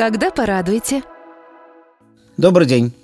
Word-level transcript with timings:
Когда 0.00 0.30
порадуете? 0.30 1.02
Добрый 2.38 2.66
день. 2.66 2.94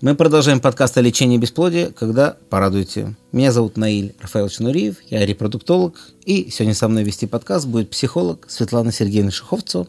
Мы 0.00 0.16
продолжаем 0.16 0.58
подкаст 0.58 0.98
о 0.98 1.00
лечении 1.00 1.38
бесплодия, 1.38 1.92
когда 1.92 2.36
порадуете. 2.48 3.14
Меня 3.30 3.52
зовут 3.52 3.76
Наиль 3.76 4.16
Рафаэлович 4.18 4.58
Нуриев, 4.58 4.96
я 5.10 5.24
репродуктолог, 5.24 6.00
и 6.24 6.50
сегодня 6.50 6.74
со 6.74 6.88
мной 6.88 7.04
вести 7.04 7.28
подкаст 7.28 7.68
будет 7.68 7.90
психолог 7.90 8.46
Светлана 8.50 8.90
Сергеевна 8.90 9.30
Шиховцева, 9.30 9.86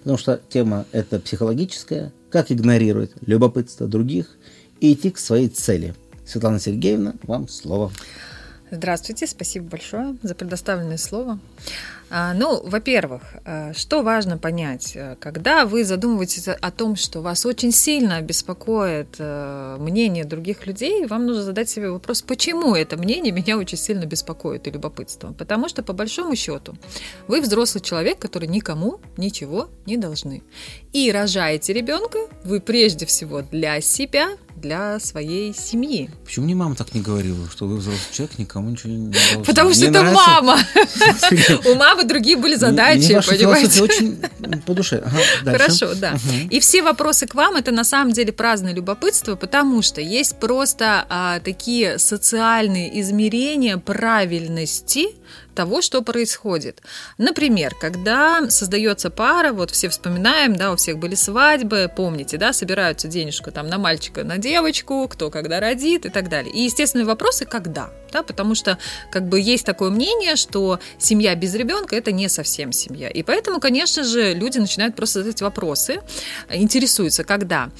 потому 0.00 0.18
что 0.18 0.38
тема 0.50 0.84
это 0.92 1.18
психологическая, 1.18 2.12
как 2.28 2.52
игнорировать 2.52 3.12
любопытство 3.24 3.86
других 3.86 4.36
и 4.80 4.92
идти 4.92 5.12
к 5.12 5.16
своей 5.16 5.48
цели. 5.48 5.94
Светлана 6.26 6.60
Сергеевна, 6.60 7.14
вам 7.22 7.48
слово. 7.48 7.90
Здравствуйте, 8.74 9.26
спасибо 9.26 9.66
большое 9.66 10.16
за 10.22 10.34
предоставленное 10.34 10.96
слово. 10.96 11.38
А, 12.08 12.32
ну, 12.32 12.62
во-первых, 12.66 13.20
а, 13.44 13.74
что 13.74 14.02
важно 14.02 14.38
понять, 14.38 14.92
э, 14.94 15.16
когда 15.20 15.66
вы 15.66 15.84
задумываетесь 15.84 16.48
о 16.48 16.70
том, 16.70 16.96
что 16.96 17.20
вас 17.20 17.44
очень 17.44 17.70
сильно 17.70 18.22
беспокоит 18.22 19.16
э, 19.18 19.76
мнение 19.78 20.24
других 20.24 20.66
людей, 20.66 21.06
вам 21.06 21.26
нужно 21.26 21.42
задать 21.42 21.68
себе 21.68 21.90
вопрос, 21.90 22.22
почему 22.22 22.74
это 22.74 22.96
мнение 22.96 23.30
меня 23.30 23.58
очень 23.58 23.76
сильно 23.76 24.06
беспокоит 24.06 24.66
и 24.66 24.70
любопытство. 24.70 25.34
Потому 25.34 25.68
что, 25.68 25.82
по 25.82 25.92
большому 25.92 26.34
счету, 26.34 26.74
вы 27.28 27.42
взрослый 27.42 27.82
человек, 27.82 28.18
который 28.18 28.48
никому 28.48 29.00
ничего 29.18 29.68
не 29.84 29.98
должны. 29.98 30.42
И 30.94 31.12
рожаете 31.12 31.74
ребенка 31.74 32.20
вы 32.42 32.60
прежде 32.60 33.04
всего 33.04 33.42
для 33.42 33.82
себя, 33.82 34.30
для 34.62 34.98
своей 35.00 35.54
семьи. 35.54 36.08
Почему 36.24 36.46
мне 36.46 36.54
мама 36.54 36.74
так 36.74 36.94
не 36.94 37.02
говорила, 37.02 37.50
что 37.50 37.66
вы 37.66 37.76
взрослый 37.76 38.00
человек, 38.12 38.38
никому 38.38 38.70
ничего 38.70 38.92
не 38.92 39.10
должен? 39.10 39.44
Потому 39.46 39.74
что 39.74 39.86
это 39.86 40.02
мама. 40.04 40.58
У 41.66 41.74
мамы 41.74 42.04
другие 42.04 42.36
были 42.36 42.54
задачи, 42.54 43.20
понимаете? 43.28 43.82
очень 43.82 44.18
по 44.64 44.72
душе. 44.72 45.04
Хорошо, 45.44 45.94
да. 45.94 46.16
И 46.50 46.60
все 46.60 46.82
вопросы 46.82 47.26
к 47.26 47.34
вам 47.34 47.56
это 47.56 47.72
на 47.72 47.84
самом 47.84 48.12
деле 48.12 48.32
праздное 48.32 48.72
любопытство, 48.72 49.34
потому 49.36 49.82
что 49.82 50.00
есть 50.00 50.36
просто 50.36 51.04
а, 51.08 51.40
такие 51.40 51.98
социальные 51.98 53.00
измерения 53.00 53.76
правильности 53.76 55.08
того, 55.54 55.82
что 55.82 56.02
происходит. 56.02 56.82
Например, 57.18 57.74
когда 57.80 58.48
создается 58.50 59.10
пара, 59.10 59.52
вот 59.52 59.70
все 59.70 59.88
вспоминаем, 59.88 60.56
да, 60.56 60.72
у 60.72 60.76
всех 60.76 60.98
были 60.98 61.14
свадьбы, 61.14 61.90
помните, 61.94 62.38
да, 62.38 62.52
собираются 62.52 63.08
денежку 63.08 63.50
там 63.50 63.68
на 63.68 63.78
мальчика, 63.78 64.24
на 64.24 64.38
девочку, 64.38 65.08
кто 65.08 65.30
когда 65.30 65.60
родит 65.60 66.06
и 66.06 66.08
так 66.08 66.28
далее. 66.28 66.52
И 66.52 66.62
естественные 66.62 67.06
вопросы, 67.06 67.44
когда, 67.44 67.90
да, 68.12 68.22
потому 68.22 68.54
что 68.54 68.78
как 69.10 69.28
бы 69.28 69.40
есть 69.40 69.64
такое 69.64 69.90
мнение, 69.90 70.36
что 70.36 70.78
семья 70.98 71.34
без 71.34 71.54
ребенка 71.54 71.96
это 71.96 72.12
не 72.12 72.28
совсем 72.28 72.72
семья. 72.72 73.08
И 73.08 73.22
поэтому, 73.22 73.60
конечно 73.60 74.04
же, 74.04 74.34
люди 74.34 74.58
начинают 74.58 74.96
просто 74.96 75.20
задать 75.20 75.42
вопросы, 75.42 76.00
интересуются, 76.50 77.24
когда. 77.24 77.70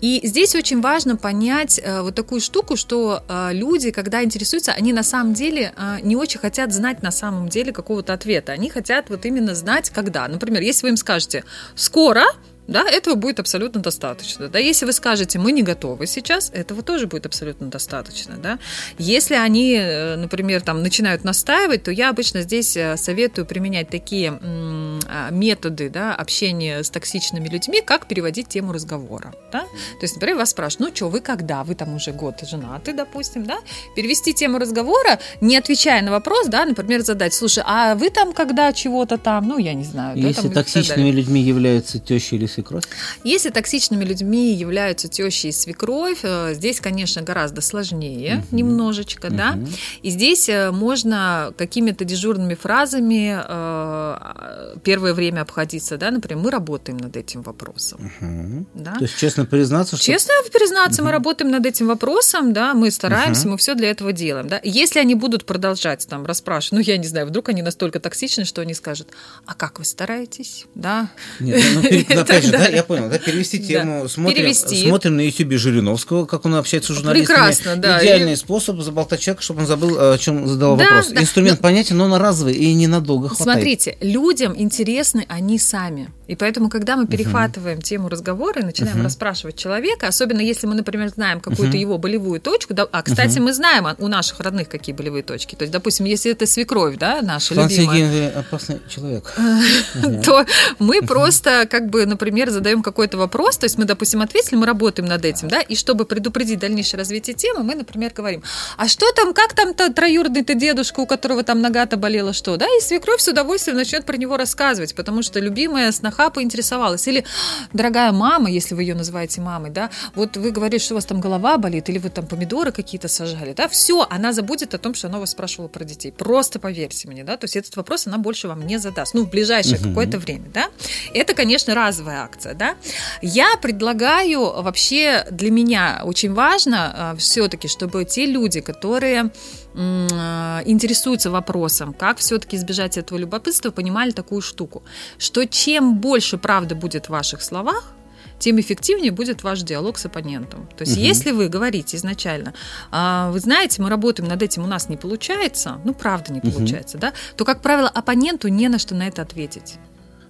И 0.00 0.20
здесь 0.24 0.54
очень 0.54 0.80
важно 0.80 1.16
понять 1.16 1.80
э, 1.82 2.02
вот 2.02 2.14
такую 2.14 2.40
штуку, 2.40 2.76
что 2.76 3.22
э, 3.28 3.50
люди, 3.52 3.90
когда 3.90 4.22
интересуются, 4.22 4.72
они 4.72 4.92
на 4.92 5.02
самом 5.02 5.34
деле 5.34 5.72
э, 5.76 5.98
не 6.02 6.16
очень 6.16 6.40
хотят 6.40 6.72
знать 6.72 7.02
на 7.02 7.10
самом 7.18 7.48
деле 7.48 7.72
какого-то 7.72 8.12
ответа. 8.12 8.52
Они 8.52 8.70
хотят 8.70 9.10
вот 9.10 9.26
именно 9.26 9.54
знать, 9.54 9.90
когда. 9.90 10.26
Например, 10.28 10.62
если 10.62 10.86
вы 10.86 10.90
им 10.90 10.96
скажете 10.96 11.44
«скоро», 11.74 12.24
да, 12.68 12.84
этого 12.88 13.14
будет 13.14 13.40
абсолютно 13.40 13.80
достаточно. 13.80 14.48
Да, 14.48 14.58
если 14.58 14.84
вы 14.84 14.92
скажете, 14.92 15.38
мы 15.38 15.52
не 15.52 15.62
готовы 15.62 16.06
сейчас, 16.06 16.50
этого 16.54 16.82
тоже 16.82 17.06
будет 17.06 17.24
абсолютно 17.24 17.68
достаточно. 17.68 18.36
Да. 18.36 18.58
Если 18.98 19.34
они, 19.34 19.74
э, 19.74 20.16
например, 20.16 20.60
там, 20.60 20.82
начинают 20.82 21.24
настаивать, 21.24 21.82
то 21.82 21.90
я 21.90 22.10
обычно 22.10 22.42
здесь 22.42 22.76
э, 22.76 22.96
советую 22.98 23.46
применять 23.46 23.88
такие 23.88 24.38
а, 24.42 25.30
методы 25.30 25.88
да, 25.88 26.14
общения 26.14 26.82
с 26.82 26.90
токсичными 26.90 27.48
людьми, 27.48 27.80
как 27.80 28.06
переводить 28.06 28.48
тему 28.48 28.72
разговора. 28.72 29.34
Да. 29.50 29.60
То 29.60 30.02
есть, 30.02 30.16
например, 30.16 30.36
вас 30.36 30.50
спрашивают, 30.50 30.90
ну 30.90 30.96
что, 30.96 31.08
вы 31.08 31.20
когда? 31.20 31.64
Вы 31.64 31.74
там 31.74 31.94
уже 31.94 32.12
год 32.12 32.40
женаты, 32.42 32.92
допустим, 32.92 33.46
да? 33.46 33.58
Перевести 33.96 34.34
тему 34.34 34.58
разговора, 34.58 35.18
не 35.40 35.56
отвечая 35.56 36.02
на 36.02 36.10
вопрос, 36.10 36.48
да, 36.48 36.66
например, 36.66 37.00
задать, 37.00 37.32
слушай, 37.32 37.62
а 37.66 37.94
вы 37.94 38.10
там 38.10 38.34
когда 38.34 38.72
чего-то 38.74 39.16
там, 39.16 39.48
ну, 39.48 39.56
я 39.56 39.72
не 39.72 39.84
знаю. 39.84 40.18
Если 40.18 40.34
да, 40.34 40.42
там, 40.42 40.52
токсичными 40.52 41.10
людьми 41.10 41.40
являются 41.40 41.98
теща 41.98 42.36
или 42.36 42.46
свекровь? 42.58 42.84
Если 43.24 43.50
токсичными 43.50 44.04
людьми 44.04 44.52
являются 44.52 45.08
теща 45.08 45.48
и 45.48 45.52
свекровь, 45.52 46.20
э, 46.22 46.54
здесь, 46.54 46.80
конечно, 46.80 47.22
гораздо 47.22 47.60
сложнее 47.60 48.38
угу. 48.38 48.56
немножечко, 48.56 49.26
угу. 49.26 49.36
да. 49.36 49.58
И 50.02 50.10
здесь 50.10 50.48
э, 50.48 50.70
можно 50.70 51.52
какими-то 51.56 52.04
дежурными 52.04 52.54
фразами 52.54 53.38
э, 53.38 54.76
первое 54.82 55.14
время 55.14 55.42
обходиться, 55.42 55.96
да, 55.96 56.10
например, 56.10 56.42
мы 56.44 56.50
работаем 56.50 56.98
над 56.98 57.16
этим 57.16 57.42
вопросом. 57.42 58.10
Угу. 58.20 58.66
Да? 58.74 58.94
То 58.94 59.04
есть 59.04 59.16
честно 59.18 59.44
признаться, 59.44 59.96
что... 59.96 60.04
Честно 60.04 60.34
признаться, 60.52 61.02
угу. 61.02 61.06
мы 61.06 61.12
работаем 61.12 61.50
над 61.50 61.66
этим 61.66 61.86
вопросом, 61.86 62.52
да, 62.52 62.74
мы 62.74 62.90
стараемся, 62.90 63.42
угу. 63.42 63.52
мы 63.52 63.58
все 63.58 63.74
для 63.74 63.90
этого 63.90 64.12
делаем, 64.12 64.48
да. 64.48 64.60
Если 64.64 64.98
они 64.98 65.14
будут 65.14 65.44
продолжать 65.44 66.06
там 66.08 66.26
расспрашивать, 66.26 66.72
ну, 66.72 66.80
я 66.80 66.96
не 66.96 67.06
знаю, 67.06 67.26
вдруг 67.26 67.48
они 67.48 67.62
настолько 67.62 68.00
токсичны, 68.00 68.44
что 68.44 68.62
они 68.62 68.74
скажут, 68.74 69.08
а 69.46 69.54
как 69.54 69.78
вы 69.78 69.84
стараетесь, 69.84 70.66
да? 70.74 71.10
Нет, 71.40 71.62
ну, 71.74 71.80
опять 72.20 72.44
же, 72.44 72.47
да, 72.50 72.66
я 72.66 72.82
понял, 72.82 73.08
да, 73.08 73.18
перевести 73.18 73.58
тему. 73.58 74.08
Смотрим, 74.08 74.36
перевести. 74.36 74.88
смотрим 74.88 75.16
на 75.16 75.22
ютубе 75.22 75.58
Жириновского, 75.58 76.26
как 76.26 76.44
он 76.44 76.54
общается 76.54 76.92
с 76.92 76.96
журналистами. 76.96 77.36
Прекрасно, 77.36 77.76
да. 77.76 78.02
Идеальный 78.02 78.32
и... 78.32 78.36
способ 78.36 78.80
заболтать 78.80 79.20
человека, 79.20 79.42
чтобы 79.42 79.60
он 79.60 79.66
забыл, 79.66 79.96
о 79.98 80.18
чем 80.18 80.46
задал 80.46 80.76
да, 80.76 80.84
вопрос. 80.84 81.08
Да. 81.08 81.22
Инструмент 81.22 81.58
да. 81.58 81.62
понятен, 81.62 81.96
но 81.96 82.04
он 82.04 82.14
разовый 82.14 82.54
и 82.54 82.74
ненадолго 82.74 83.28
хватает. 83.28 83.56
Смотрите, 83.58 83.96
людям 84.00 84.54
интересны 84.56 85.26
они 85.28 85.58
сами. 85.58 86.10
И 86.28 86.36
поэтому, 86.36 86.68
когда 86.68 86.96
мы 86.96 87.06
перехватываем 87.06 87.78
uh-huh. 87.78 87.82
тему 87.82 88.08
разговора 88.10 88.60
и 88.60 88.64
начинаем 88.64 88.98
uh-huh. 88.98 89.04
расспрашивать 89.04 89.56
человека, 89.56 90.08
особенно 90.08 90.42
если 90.42 90.66
мы, 90.66 90.74
например, 90.74 91.08
знаем 91.08 91.40
какую-то 91.40 91.76
uh-huh. 91.76 91.80
его 91.80 91.98
болевую 91.98 92.38
точку, 92.38 92.74
да, 92.74 92.86
а, 92.92 93.02
кстати, 93.02 93.38
uh-huh. 93.38 93.42
мы 93.42 93.52
знаем 93.54 93.86
у 93.98 94.08
наших 94.08 94.38
родных 94.40 94.68
какие 94.68 94.94
болевые 94.94 95.22
точки. 95.22 95.54
То 95.54 95.62
есть, 95.62 95.72
допустим, 95.72 96.04
если 96.04 96.30
это 96.30 96.46
свекровь, 96.46 96.98
да, 96.98 97.22
наша 97.22 97.54
Флан 97.54 97.70
любимая. 97.70 98.38
опасный 98.38 98.80
человек. 98.94 99.34
То 100.24 100.44
мы 100.78 101.00
просто, 101.00 101.66
как 101.66 101.88
бы, 101.88 102.04
например, 102.04 102.50
задаем 102.50 102.82
какой-то 102.82 103.16
вопрос, 103.16 103.56
то 103.56 103.64
есть 103.64 103.78
мы, 103.78 103.86
допустим, 103.86 104.20
ответили, 104.20 104.56
мы 104.56 104.66
работаем 104.66 105.08
над 105.08 105.24
этим, 105.24 105.48
да, 105.48 105.62
и 105.62 105.74
чтобы 105.74 106.04
предупредить 106.04 106.58
дальнейшее 106.58 106.98
развитие 106.98 107.34
темы, 107.34 107.62
мы, 107.62 107.74
например, 107.74 108.12
говорим, 108.14 108.42
а 108.76 108.86
что 108.86 109.10
там, 109.12 109.32
как 109.32 109.54
там-то 109.54 109.90
троюродный-то 109.94 110.52
дедушка, 110.52 111.00
у 111.00 111.06
которого 111.06 111.42
там 111.42 111.62
нога-то 111.62 111.96
болела, 111.96 112.34
что, 112.34 112.58
да, 112.58 112.66
и 112.66 112.80
свекровь 112.82 113.22
с 113.22 113.28
удовольствием 113.28 113.78
начнет 113.78 114.04
про 114.04 114.16
него 114.18 114.36
рассказывать, 114.36 114.94
потому 114.94 115.22
что 115.22 115.40
любимая 115.40 115.90
сноха 115.92 116.17
жениха 116.18 116.30
поинтересовалась. 116.30 117.08
Или, 117.08 117.24
дорогая 117.72 118.12
мама, 118.12 118.50
если 118.50 118.74
вы 118.74 118.82
ее 118.82 118.94
называете 118.94 119.40
мамой, 119.40 119.70
да, 119.70 119.90
вот 120.14 120.36
вы 120.36 120.50
говорите, 120.50 120.84
что 120.84 120.94
у 120.94 120.96
вас 120.96 121.04
там 121.04 121.20
голова 121.20 121.58
болит, 121.58 121.88
или 121.88 121.98
вы 121.98 122.10
там 122.10 122.26
помидоры 122.26 122.72
какие-то 122.72 123.08
сажали, 123.08 123.52
да, 123.52 123.68
все, 123.68 124.06
она 124.10 124.32
забудет 124.32 124.74
о 124.74 124.78
том, 124.78 124.94
что 124.94 125.08
она 125.08 125.18
вас 125.18 125.30
спрашивала 125.30 125.68
про 125.68 125.84
детей. 125.84 126.12
Просто 126.12 126.58
поверьте 126.58 127.08
мне, 127.08 127.24
да, 127.24 127.36
то 127.36 127.44
есть 127.44 127.56
этот 127.56 127.76
вопрос 127.76 128.06
она 128.06 128.18
больше 128.18 128.48
вам 128.48 128.66
не 128.66 128.78
задаст, 128.78 129.14
ну, 129.14 129.24
в 129.24 129.30
ближайшее 129.30 129.78
угу. 129.78 129.88
какое-то 129.88 130.18
время, 130.18 130.46
да. 130.52 130.68
Это, 131.14 131.34
конечно, 131.34 131.74
разовая 131.74 132.22
акция, 132.22 132.54
да. 132.54 132.74
Я 133.22 133.56
предлагаю 133.62 134.62
вообще 134.62 135.26
для 135.30 135.50
меня 135.50 136.02
очень 136.04 136.34
важно 136.34 136.94
а, 136.94 137.16
все-таки, 137.16 137.68
чтобы 137.68 138.04
те 138.04 138.26
люди, 138.26 138.60
которые 138.60 139.30
Э, 139.67 139.67
интересуются 139.74 141.30
вопросом, 141.30 141.92
как 141.92 142.18
все-таки 142.18 142.56
избежать 142.56 142.98
этого 142.98 143.18
любопытства, 143.18 143.70
понимали 143.70 144.10
такую 144.10 144.40
штуку, 144.40 144.82
что 145.18 145.44
чем 145.44 145.98
больше 145.98 146.38
правды 146.38 146.74
будет 146.74 147.06
в 147.06 147.10
ваших 147.10 147.42
словах, 147.42 147.94
тем 148.38 148.60
эффективнее 148.60 149.10
будет 149.10 149.42
ваш 149.42 149.62
диалог 149.62 149.98
с 149.98 150.06
оппонентом. 150.06 150.68
То 150.76 150.82
есть, 150.82 150.96
угу. 150.96 151.02
если 151.02 151.32
вы 151.32 151.48
говорите 151.48 151.96
изначально, 151.96 152.54
а, 152.90 153.30
вы 153.30 153.40
знаете, 153.40 153.82
мы 153.82 153.88
работаем 153.88 154.28
над 154.28 154.42
этим, 154.42 154.64
у 154.64 154.66
нас 154.66 154.88
не 154.88 154.96
получается, 154.96 155.80
ну, 155.84 155.94
правда 155.94 156.32
не 156.32 156.40
получается, 156.40 156.96
угу. 156.96 157.02
да, 157.02 157.12
то, 157.36 157.44
как 157.44 157.62
правило, 157.62 157.88
оппоненту 157.88 158.48
не 158.48 158.68
на 158.68 158.78
что 158.78 158.94
на 158.94 159.08
это 159.08 159.22
ответить. 159.22 159.76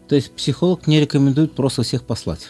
То 0.09 0.15
есть, 0.15 0.33
психолог 0.33 0.87
не 0.87 1.01
рекомендует 1.01 1.55
просто 1.55 1.83
всех 1.83 2.03
послать? 2.03 2.49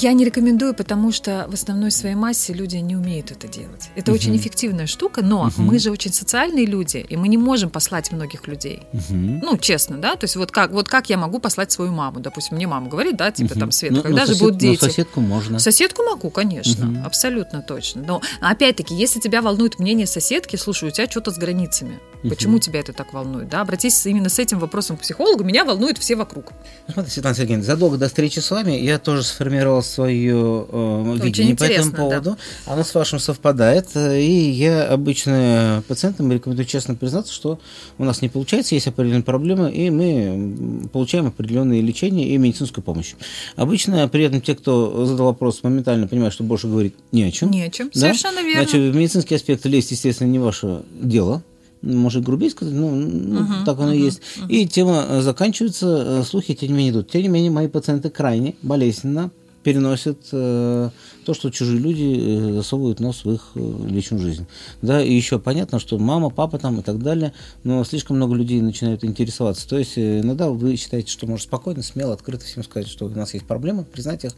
Я 0.00 0.12
не 0.12 0.24
рекомендую, 0.24 0.74
потому 0.74 1.10
что 1.10 1.46
в 1.48 1.54
основной 1.54 1.90
своей 1.90 2.14
массе 2.14 2.52
люди 2.52 2.76
не 2.76 2.94
умеют 2.94 3.32
это 3.32 3.48
делать. 3.48 3.90
Это 3.96 4.12
угу. 4.12 4.18
очень 4.18 4.36
эффективная 4.36 4.86
штука, 4.86 5.22
но 5.22 5.46
угу. 5.46 5.62
мы 5.62 5.80
же 5.80 5.90
очень 5.90 6.12
социальные 6.12 6.66
люди, 6.66 6.98
и 6.98 7.16
мы 7.16 7.26
не 7.26 7.36
можем 7.36 7.68
послать 7.68 8.12
многих 8.12 8.46
людей. 8.46 8.82
Угу. 8.92 9.40
Ну, 9.42 9.58
честно, 9.58 9.98
да? 9.98 10.14
То 10.14 10.24
есть 10.24 10.36
вот 10.36 10.52
как, 10.52 10.70
вот 10.70 10.88
как 10.88 11.10
я 11.10 11.16
могу 11.18 11.40
послать 11.40 11.72
свою 11.72 11.90
маму? 11.90 12.20
Допустим, 12.20 12.56
мне 12.56 12.68
мама 12.68 12.88
говорит, 12.88 13.16
да, 13.16 13.32
типа 13.32 13.52
угу. 13.52 13.60
там, 13.60 13.72
Света, 13.72 13.96
ну, 13.96 14.02
когда 14.02 14.20
ну, 14.20 14.26
же 14.26 14.32
сосед, 14.34 14.42
будут 14.42 14.58
дети? 14.58 14.78
Ну, 14.80 14.88
соседку 14.88 15.20
можно. 15.20 15.58
Соседку 15.58 16.02
могу, 16.04 16.30
конечно, 16.30 16.88
угу. 16.88 16.98
абсолютно 17.04 17.62
точно. 17.62 18.02
Но 18.06 18.22
опять-таки, 18.40 18.94
если 18.94 19.18
тебя 19.18 19.42
волнует 19.42 19.80
мнение 19.80 20.06
соседки, 20.06 20.54
слушай, 20.54 20.88
у 20.88 20.92
тебя 20.92 21.10
что-то 21.10 21.32
с 21.32 21.38
границами. 21.38 21.98
Почему 22.22 22.54
угу. 22.54 22.60
тебя 22.60 22.80
это 22.80 22.92
так 22.92 23.12
волнует? 23.12 23.48
Да? 23.48 23.60
Обратись 23.60 24.04
именно 24.06 24.28
с 24.28 24.38
этим 24.38 24.58
вопросом 24.58 24.96
к 24.96 25.00
психологу. 25.00 25.44
Меня 25.44 25.64
волнует 25.64 25.98
все 25.98 26.16
вокруг. 26.16 26.52
Ну, 26.88 26.94
смотрите, 26.94 27.14
Светлана 27.14 27.36
Сергеевна, 27.36 27.64
задолго 27.64 27.96
до 27.96 28.08
встречи 28.08 28.40
с 28.40 28.50
вами 28.50 28.72
я 28.72 28.98
тоже 28.98 29.22
сформировал 29.22 29.82
свое 29.82 30.66
э, 30.68 31.16
видение 31.22 31.56
по 31.56 31.64
этому 31.64 31.92
поводу. 31.92 32.36
Да. 32.66 32.72
Оно 32.72 32.84
с 32.84 32.94
вашим 32.94 33.18
совпадает. 33.18 33.88
И 33.96 34.50
я 34.50 34.88
обычно 34.88 35.82
пациентам 35.86 36.32
рекомендую 36.32 36.66
честно 36.66 36.94
признаться, 36.94 37.32
что 37.32 37.60
у 37.98 38.04
нас 38.04 38.22
не 38.22 38.28
получается, 38.28 38.74
есть 38.74 38.88
определенные 38.88 39.22
проблемы, 39.22 39.70
и 39.70 39.90
мы 39.90 40.88
получаем 40.92 41.26
определенные 41.26 41.82
лечения 41.82 42.28
и 42.28 42.36
медицинскую 42.36 42.82
помощь. 42.82 43.14
Обычно 43.56 44.08
при 44.08 44.24
этом 44.24 44.40
те, 44.40 44.54
кто 44.54 45.06
задал 45.06 45.26
вопрос, 45.26 45.62
моментально 45.62 46.08
понимают, 46.08 46.34
что 46.34 46.44
больше 46.44 46.66
говорить 46.66 46.94
не 47.12 47.24
о 47.24 47.30
чем. 47.30 47.50
Не 47.50 47.62
о 47.62 47.70
чем, 47.70 47.90
да? 47.94 48.00
совершенно 48.00 48.42
верно. 48.42 48.62
Значит, 48.62 48.94
медицинский 48.94 49.34
аспект 49.36 49.64
лезть, 49.66 49.90
естественно, 49.92 50.28
не 50.28 50.38
ваше 50.38 50.82
дело 51.00 51.42
может 51.82 52.24
грубее 52.24 52.50
сказать, 52.50 52.74
ну, 52.74 52.94
ну 52.94 53.40
uh-huh, 53.40 53.64
так 53.64 53.78
оно 53.78 53.92
uh-huh, 53.92 53.96
и 53.96 54.02
есть. 54.02 54.20
Uh-huh. 54.36 54.48
И 54.48 54.66
тема 54.66 55.04
э, 55.08 55.20
заканчивается, 55.22 56.20
э, 56.20 56.22
слухи 56.24 56.54
тем 56.54 56.70
не 56.70 56.74
менее 56.74 56.92
идут. 56.92 57.10
Тем 57.10 57.22
не 57.22 57.28
менее, 57.28 57.50
мои 57.50 57.68
пациенты 57.68 58.10
крайне 58.10 58.56
болезненно 58.62 59.30
переносят 59.62 60.18
э, 60.32 60.90
то, 61.26 61.34
что 61.34 61.50
чужие 61.50 61.78
люди 61.78 62.16
э, 62.18 62.52
засовывают 62.54 63.00
нос 63.00 63.24
в 63.24 63.32
их 63.32 63.50
э, 63.54 63.86
личную 63.86 64.22
жизнь. 64.22 64.46
Да, 64.82 65.02
и 65.02 65.12
еще 65.12 65.38
понятно, 65.38 65.78
что 65.78 65.98
мама, 65.98 66.30
папа 66.30 66.58
там 66.58 66.80
и 66.80 66.82
так 66.82 67.02
далее, 67.02 67.32
но 67.64 67.84
слишком 67.84 68.16
много 68.16 68.34
людей 68.34 68.60
начинают 68.60 69.04
интересоваться. 69.04 69.68
То 69.68 69.78
есть 69.78 69.98
иногда 69.98 70.48
вы 70.48 70.76
считаете, 70.76 71.10
что 71.10 71.26
можно 71.26 71.42
спокойно, 71.42 71.82
смело, 71.82 72.14
открыто 72.14 72.44
всем 72.44 72.64
сказать, 72.64 72.88
что 72.88 73.06
у 73.06 73.10
нас 73.10 73.34
есть 73.34 73.46
проблемы, 73.46 73.84
признать 73.84 74.24
их, 74.24 74.32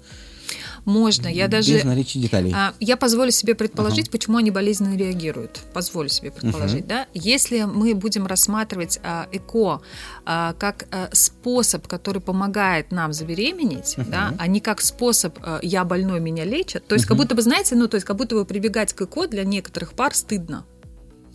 можно. 0.85 1.29
Я 1.29 1.49
даже... 1.49 1.75
Без 1.75 1.85
наличия 1.85 2.21
деталей. 2.21 2.53
А, 2.55 2.75
я 2.81 2.97
позволю 2.97 3.31
себе 3.31 3.55
предположить, 3.55 4.09
ага. 4.09 4.13
почему 4.13 4.39
они 4.39 4.51
болезненно 4.51 4.97
реагируют. 4.97 5.61
Позволю 5.73 6.09
себе 6.09 6.31
предположить, 6.31 6.85
uh 6.85 6.89
да. 6.89 7.07
Если 7.15 7.63
мы 7.63 7.95
будем 7.95 8.27
рассматривать 8.27 9.01
а, 9.03 9.29
ЭКО 9.33 9.83
а, 10.25 10.55
как 10.55 10.87
а, 10.91 11.09
способ, 11.13 11.87
который 11.87 12.21
помогает 12.21 12.93
нам 12.93 13.13
забеременеть, 13.13 13.95
uh 13.97 14.09
да, 14.09 14.35
а 14.39 14.47
не 14.47 14.61
как 14.61 14.81
способ 14.81 15.39
а, 15.43 15.61
«я 15.63 15.85
больной, 15.85 16.21
меня 16.21 16.45
лечат», 16.45 16.87
то 16.87 16.95
есть 16.95 17.05
uh 17.05 17.09
как 17.09 17.17
будто 17.17 17.35
бы, 17.35 17.43
знаете, 17.43 17.75
ну, 17.77 17.89
то 17.89 17.97
есть 17.97 18.07
как 18.07 18.17
будто 18.17 18.35
бы 18.35 18.45
прибегать 18.45 18.93
к 18.93 19.03
ЭКО 19.03 19.29
для 19.29 19.45
некоторых 19.45 19.93
пар 19.93 20.15
стыдно. 20.15 20.65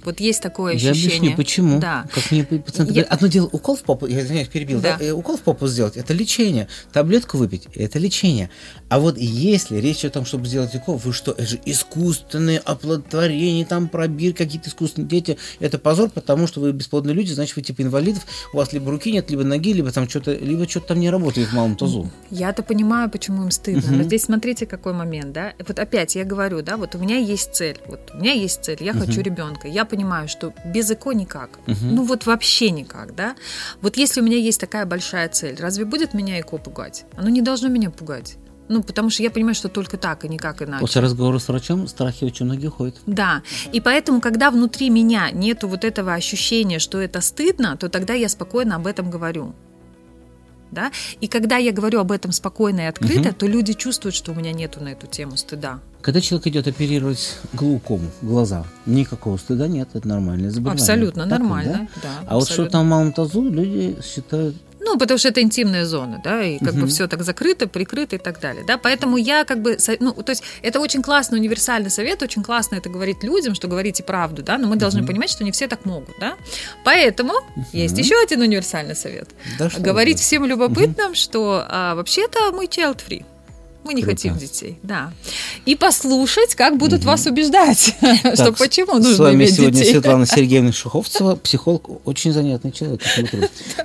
Вот 0.06 0.20
есть 0.20 0.42
такое 0.42 0.76
ощущение. 0.76 1.02
Я 1.02 1.18
объясню, 1.18 1.36
почему. 1.36 1.80
Да. 1.80 2.06
Как 2.14 2.32
мне 2.32 2.44
пациенты 2.44 2.94
я... 2.94 3.02
говорят, 3.02 3.12
одно 3.12 3.28
дело 3.28 3.50
укол 3.52 3.76
в 3.76 3.82
попу, 3.82 4.06
я 4.06 4.22
извиняюсь, 4.22 4.48
перебил, 4.48 4.80
да. 4.80 4.98
да? 4.98 5.06
Э, 5.06 5.12
укол 5.12 5.38
в 5.38 5.42
попу 5.42 5.68
сделать, 5.68 5.98
это 5.98 6.14
лечение. 6.14 6.68
Таблетку 6.94 7.38
выпить, 7.38 7.68
это 7.76 8.00
лечение. 8.00 8.50
А 8.90 9.00
вот 9.00 9.18
если 9.18 9.78
речь 9.78 10.06
о 10.06 10.10
том, 10.10 10.26
чтобы 10.26 10.46
сделать 10.46 10.76
укол, 10.76 10.98
вы 10.98 11.12
что, 11.12 11.32
это 11.32 11.46
же 11.46 11.60
искусственные 11.66 12.60
оплодотворения, 12.60 13.66
там 13.66 13.88
пробир, 13.88 14.34
какие-то 14.34 14.70
искусственные 14.70 15.08
дети. 15.10 15.38
Это 15.60 15.80
позор, 15.80 16.10
потому 16.10 16.48
что 16.48 16.62
вы 16.62 16.72
бесплодные 16.72 17.16
люди, 17.16 17.32
значит, 17.32 17.56
вы 17.56 17.62
типа 17.62 17.82
инвалидов, 17.82 18.26
у 18.54 18.58
вас 18.58 18.74
либо 18.74 18.92
руки 18.92 19.12
нет, 19.12 19.30
либо 19.32 19.44
ноги, 19.44 19.74
либо 19.74 19.92
там 19.92 20.08
что-то, 20.08 20.34
либо 20.34 20.68
что-то 20.68 20.90
там 20.90 21.00
не 21.00 21.10
работает 21.10 21.50
в 21.50 21.54
малом 21.54 21.76
тазу. 21.76 22.12
Я-то 22.30 22.64
понимаю, 22.64 23.10
почему 23.10 23.44
им 23.44 23.52
стыдно. 23.52 23.82
Угу. 23.82 23.96
Но 23.96 24.04
здесь 24.04 24.24
смотрите, 24.24 24.66
какой 24.66 24.94
момент, 24.94 25.34
да. 25.34 25.54
Вот 25.68 25.80
опять 25.80 26.16
я 26.16 26.24
говорю, 26.24 26.62
да, 26.62 26.78
вот 26.78 26.96
у 26.96 27.00
меня 27.00 27.18
есть 27.18 27.56
цель, 27.56 27.78
вот 27.88 28.12
у 28.14 28.18
меня 28.18 28.34
есть 28.34 28.64
цель, 28.64 28.78
я 28.82 28.92
угу. 28.92 29.00
хочу 29.00 29.22
ребенка, 29.22 29.68
я 29.68 29.86
понимаю, 29.96 30.28
что 30.28 30.54
без 30.66 30.92
ЭКО 30.92 31.12
никак. 31.12 31.60
Угу. 31.68 31.78
Ну 31.82 32.04
вот 32.04 32.26
вообще 32.26 32.70
никак, 32.70 33.16
да. 33.16 33.36
Вот 33.82 33.98
если 33.98 34.22
у 34.22 34.24
меня 34.24 34.38
есть 34.38 34.60
такая 34.60 34.86
большая 34.86 35.30
цель, 35.30 35.56
разве 35.60 35.86
будет 35.86 36.14
меня 36.14 36.40
ЭКО 36.40 36.58
пугать? 36.58 37.06
Оно 37.18 37.30
не 37.30 37.42
должно 37.42 37.70
меня 37.70 37.90
пугать. 37.90 38.38
Ну, 38.68 38.82
потому 38.84 39.12
что 39.12 39.24
я 39.24 39.30
понимаю, 39.30 39.54
что 39.54 39.70
только 39.70 39.98
так 39.98 40.26
и 40.26 40.28
никак 40.28 40.62
иначе. 40.62 40.82
После 40.82 41.02
разговора 41.02 41.38
с 41.38 41.48
врачом 41.48 41.88
страхи 41.88 42.24
очень 42.26 42.46
многие 42.46 42.68
уходят. 42.68 42.96
Да. 43.06 43.44
И 43.72 43.80
поэтому, 43.80 44.22
когда 44.22 44.50
внутри 44.50 44.90
меня 44.90 45.30
нету 45.32 45.68
вот 45.68 45.84
этого 45.84 46.14
ощущения, 46.14 46.80
что 46.80 47.00
это 47.00 47.22
стыдно, 47.22 47.78
то 47.78 47.90
тогда 47.90 48.14
я 48.14 48.28
спокойно 48.28 48.76
об 48.76 48.88
этом 48.88 49.12
говорю 49.12 49.54
да, 50.72 50.92
и 51.22 51.28
когда 51.28 51.58
я 51.58 51.72
говорю 51.72 52.00
об 52.00 52.12
этом 52.12 52.32
спокойно 52.32 52.82
и 52.82 52.84
открыто, 52.86 53.30
угу. 53.30 53.36
то 53.40 53.48
люди 53.48 53.74
чувствуют, 53.74 54.16
что 54.16 54.32
у 54.32 54.36
меня 54.36 54.52
нету 54.52 54.82
на 54.82 54.90
эту 54.90 55.08
тему 55.08 55.38
стыда. 55.38 55.80
Когда 56.02 56.22
человек 56.22 56.48
идет 56.48 56.68
оперировать 56.68 57.38
глаукому, 57.54 58.12
глаза, 58.22 58.66
никакого 58.86 59.38
стыда 59.38 59.68
нет, 59.68 59.90
это 59.94 60.08
нормальное 60.08 60.52
заболевание. 60.52 60.82
Абсолютно 60.82 61.24
так 61.24 61.40
нормально, 61.40 61.88
да? 61.96 62.02
да. 62.04 62.10
А 62.28 62.36
абсолютно. 62.36 62.36
вот 62.36 62.50
что 62.50 62.66
там 62.68 62.86
в 62.86 62.90
малом 62.90 63.14
тазу, 63.14 63.50
люди 63.50 63.98
считают 64.04 64.56
ну, 64.86 64.98
потому 64.98 65.18
что 65.18 65.30
это 65.30 65.42
интимная 65.42 65.86
зона, 65.86 66.22
да, 66.24 66.44
и 66.44 66.60
как 66.60 66.74
угу. 66.74 66.82
бы 66.82 66.88
все 66.88 67.08
так 67.08 67.24
закрыто, 67.24 67.68
прикрыто 67.68 68.16
и 68.16 68.20
так 68.20 68.40
далее, 68.40 68.64
да, 68.66 68.78
поэтому 68.78 69.18
я 69.18 69.44
как 69.44 69.62
бы, 69.62 69.78
ну, 70.00 70.14
то 70.14 70.30
есть 70.30 70.44
это 70.62 70.80
очень 70.80 71.02
классный 71.02 71.40
универсальный 71.40 71.90
совет, 71.90 72.22
очень 72.22 72.44
классно 72.44 72.76
это 72.76 72.90
говорить 72.90 73.24
людям, 73.24 73.56
что 73.56 73.68
говорите 73.68 74.04
правду, 74.04 74.44
да, 74.44 74.58
но 74.58 74.68
мы 74.68 74.76
должны 74.76 75.02
угу. 75.02 75.08
понимать, 75.08 75.30
что 75.30 75.44
не 75.44 75.52
все 75.52 75.68
так 75.68 75.86
могут, 75.86 76.16
да, 76.20 76.36
поэтому 76.84 77.34
угу. 77.34 77.66
есть 77.74 77.98
еще 77.98 78.16
один 78.22 78.42
универсальный 78.42 78.96
совет. 78.96 79.30
Да, 79.60 79.70
говорить 79.78 80.20
всем 80.20 80.46
любопытным, 80.46 81.08
угу. 81.08 81.16
что 81.16 81.66
а, 81.68 81.96
вообще-то 81.96 82.52
мы 82.52 82.66
child 82.66 83.02
free. 83.08 83.26
Мы 83.86 83.94
не 83.94 84.02
Круто. 84.02 84.18
хотим 84.18 84.38
детей, 84.38 84.80
да. 84.82 85.14
И 85.66 85.76
послушать, 85.76 86.56
как 86.56 86.78
будут 86.78 87.02
угу. 87.02 87.10
вас 87.10 87.28
убеждать, 87.28 87.96
так, 88.02 88.34
что 88.34 88.52
почему 88.52 88.96
нужно 88.96 89.14
С 89.14 89.20
вами 89.20 89.46
сегодня 89.46 89.80
детей. 89.80 89.92
Светлана 89.92 90.26
Сергеевна 90.26 90.72
Шуховцева, 90.72 91.36
психолог, 91.36 91.88
очень 92.08 92.34
занятный 92.34 92.72
человек. 92.72 93.02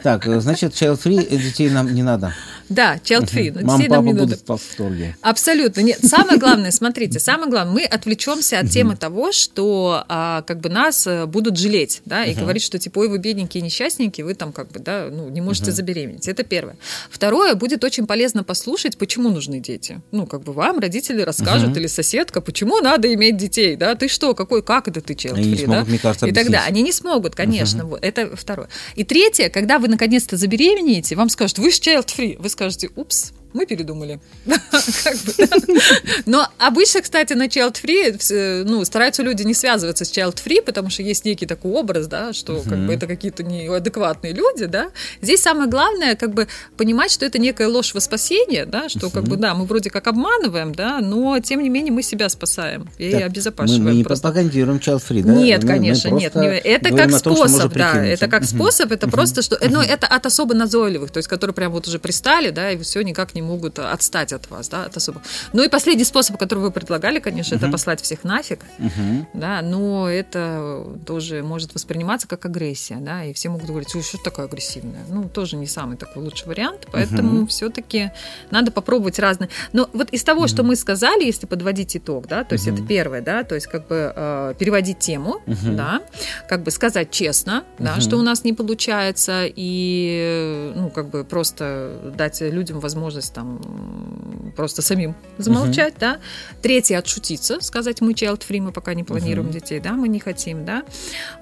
Так, 0.02 0.24
значит, 0.40 0.72
child 0.72 1.02
free 1.02 1.36
детей 1.36 1.68
нам 1.68 1.94
не 1.94 2.02
надо. 2.02 2.34
Да, 2.70 3.00
child 3.02 3.28
free. 3.28 3.50
Угу. 3.50 3.66
Мама, 3.66 3.84
папа 3.88 4.02
будут 4.02 4.40
в 4.40 4.48
восторге. 4.48 5.16
Абсолютно. 5.20 5.80
Нет, 5.80 5.98
самое 6.04 6.38
главное, 6.40 6.70
смотрите, 6.70 7.18
самое 7.18 7.50
главное, 7.50 7.74
мы 7.74 7.84
отвлечемся 7.84 8.60
от 8.60 8.70
темы 8.70 8.96
того, 8.96 9.32
что 9.32 10.04
а, 10.08 10.42
как 10.42 10.60
бы 10.60 10.68
нас 10.68 11.06
э, 11.06 11.26
будут 11.26 11.58
жалеть, 11.58 12.00
да, 12.04 12.24
и 12.24 12.34
говорить, 12.34 12.62
что 12.62 12.78
типа, 12.78 13.00
ой, 13.00 13.08
вы 13.08 13.18
бедненькие, 13.18 13.62
несчастненькие, 13.62 14.24
вы 14.24 14.34
там 14.34 14.52
как 14.52 14.70
бы, 14.70 14.78
да, 14.78 15.08
ну, 15.10 15.28
не 15.28 15.40
можете 15.40 15.72
забеременеть. 15.72 16.28
Это 16.28 16.44
первое. 16.44 16.76
Второе, 17.10 17.54
будет 17.54 17.82
очень 17.82 18.06
полезно 18.06 18.44
послушать, 18.44 18.96
почему 18.96 19.30
нужны 19.30 19.58
дети. 19.58 20.00
Ну, 20.12 20.26
как 20.26 20.42
бы 20.42 20.52
вам 20.52 20.78
родители 20.78 21.22
расскажут 21.22 21.76
или 21.76 21.88
соседка, 21.88 22.40
почему 22.40 22.78
надо 22.78 23.12
иметь 23.12 23.36
детей, 23.36 23.74
да, 23.76 23.96
ты 23.96 24.08
что, 24.08 24.34
какой, 24.34 24.62
как 24.62 24.86
это 24.86 25.00
ты 25.00 25.14
free, 25.14 25.66
да? 25.66 25.84
Мне 25.84 25.98
кажется, 25.98 26.26
и 26.26 26.32
тогда 26.32 26.64
они 26.64 26.82
не 26.82 26.92
смогут, 26.92 27.34
конечно, 27.34 27.84
вот, 27.84 28.04
это 28.04 28.36
второе. 28.36 28.68
И 28.94 29.04
третье, 29.04 29.48
когда 29.48 29.78
вы 29.78 29.88
наконец-то 29.88 30.36
забеременеете, 30.36 31.16
вам 31.16 31.28
скажут, 31.28 31.58
вы 31.58 31.70
же 31.70 31.78
child 31.78 32.06
free, 32.06 32.36
вы 32.38 32.48
скажете, 32.60 32.90
упс, 32.94 33.32
мы 33.52 33.66
передумали. 33.66 34.20
Но 36.26 36.46
обычно, 36.58 37.02
кстати, 37.02 37.32
на 37.32 37.46
child 37.46 37.76
free 37.82 38.64
ну, 38.64 38.84
стараются 38.84 39.22
люди 39.22 39.42
не 39.42 39.54
связываться 39.54 40.04
с 40.04 40.12
child 40.12 40.36
free, 40.44 40.62
потому 40.62 40.90
что 40.90 41.02
есть 41.02 41.24
некий 41.24 41.46
такой 41.46 41.72
образ, 41.72 42.06
да, 42.06 42.32
что 42.32 42.62
как 42.68 42.78
бы 42.86 42.94
это 42.94 43.06
какие-то 43.06 43.42
неадекватные 43.42 44.32
люди, 44.32 44.66
да. 44.66 44.90
Здесь 45.22 45.42
самое 45.42 45.68
главное, 45.68 46.16
как 46.16 46.34
бы 46.34 46.48
понимать, 46.76 47.10
что 47.10 47.26
это 47.26 47.38
некая 47.38 47.68
ложь 47.68 47.94
во 47.94 48.00
спасение, 48.00 48.66
да, 48.66 48.88
что 48.88 49.10
как 49.10 49.24
бы 49.24 49.36
да, 49.36 49.54
мы 49.54 49.64
вроде 49.64 49.90
как 49.90 50.06
обманываем, 50.06 50.74
да, 50.74 51.00
но 51.00 51.38
тем 51.40 51.62
не 51.62 51.68
менее 51.68 51.92
мы 51.92 52.02
себя 52.02 52.28
спасаем 52.28 52.88
и 52.98 53.10
так, 53.10 53.22
обезопашиваем. 53.22 53.84
Мы, 53.84 53.90
мы 53.90 53.96
не 53.96 54.04
пропагандируем 54.04 54.78
child 54.78 55.02
free, 55.08 55.22
да? 55.22 55.34
Нет, 55.34 55.64
конечно, 55.64 56.08
нет, 56.08 56.36
это 56.36 56.90
как 56.90 57.12
способ, 57.12 57.72
да, 57.72 58.04
это 58.04 58.28
как 58.28 58.44
способ, 58.44 58.92
это 58.92 59.08
просто 59.08 59.42
что, 59.42 59.58
ну 59.68 59.80
это 59.80 60.06
от 60.06 60.26
особо 60.26 60.54
назойливых, 60.54 61.10
то 61.10 61.18
есть 61.18 61.28
которые 61.28 61.54
прям 61.54 61.72
вот 61.72 61.88
уже 61.88 61.98
пристали, 61.98 62.50
да, 62.50 62.70
и 62.72 62.78
все 62.78 63.02
никак 63.02 63.34
не 63.34 63.39
могут 63.42 63.78
отстать 63.78 64.32
от 64.32 64.50
вас, 64.50 64.68
да, 64.68 64.84
от 64.84 64.96
особо. 64.96 65.22
Ну 65.52 65.62
и 65.62 65.68
последний 65.68 66.04
способ, 66.04 66.36
который 66.36 66.60
вы 66.60 66.70
предлагали, 66.70 67.18
конечно, 67.18 67.54
uh-huh. 67.54 67.58
это 67.58 67.70
послать 67.70 68.00
всех 68.00 68.24
нафиг, 68.24 68.60
uh-huh. 68.78 69.26
да, 69.34 69.62
но 69.62 70.08
это 70.08 70.86
тоже 71.06 71.42
может 71.42 71.74
восприниматься 71.74 72.28
как 72.28 72.46
агрессия, 72.46 72.96
да, 73.00 73.24
и 73.24 73.32
все 73.32 73.48
могут 73.48 73.66
говорить, 73.66 73.90
что 73.90 74.18
такое 74.18 74.46
агрессивное? 74.46 75.04
Ну, 75.08 75.28
тоже 75.28 75.56
не 75.56 75.66
самый 75.66 75.96
такой 75.96 76.22
лучший 76.22 76.48
вариант, 76.48 76.86
поэтому 76.92 77.42
uh-huh. 77.42 77.46
все-таки 77.48 78.10
надо 78.50 78.70
попробовать 78.70 79.18
разные. 79.18 79.50
Но 79.72 79.88
вот 79.92 80.10
из 80.10 80.22
того, 80.24 80.44
uh-huh. 80.44 80.48
что 80.48 80.62
мы 80.62 80.76
сказали, 80.76 81.24
если 81.24 81.46
подводить 81.46 81.96
итог, 81.96 82.26
да, 82.26 82.44
то 82.44 82.54
есть 82.54 82.66
uh-huh. 82.66 82.74
это 82.74 82.86
первое, 82.86 83.20
да, 83.20 83.44
то 83.44 83.54
есть 83.54 83.66
как 83.66 83.86
бы 83.88 84.12
э, 84.14 84.54
переводить 84.58 84.98
тему, 84.98 85.42
uh-huh. 85.46 85.76
да, 85.76 86.02
как 86.48 86.62
бы 86.62 86.70
сказать 86.70 87.10
честно, 87.10 87.64
uh-huh. 87.78 87.84
да, 87.84 88.00
что 88.00 88.16
у 88.16 88.22
нас 88.22 88.44
не 88.44 88.52
получается, 88.52 89.44
и, 89.46 90.72
ну, 90.74 90.90
как 90.90 91.08
бы 91.08 91.24
просто 91.24 92.12
дать 92.16 92.40
людям 92.40 92.80
возможность 92.80 93.29
там 93.32 94.52
просто 94.56 94.82
самим 94.82 95.14
замолчать, 95.38 95.94
угу. 95.94 96.00
да. 96.00 96.20
Третье 96.62 96.98
отшутиться, 96.98 97.60
сказать 97.60 98.00
мы 98.00 98.12
child 98.12 98.42
free, 98.48 98.60
мы 98.60 98.72
пока 98.72 98.94
не 98.94 99.04
планируем 99.04 99.48
угу. 99.48 99.54
детей, 99.54 99.80
да, 99.80 99.92
мы 99.92 100.08
не 100.08 100.20
хотим, 100.20 100.64
да. 100.64 100.84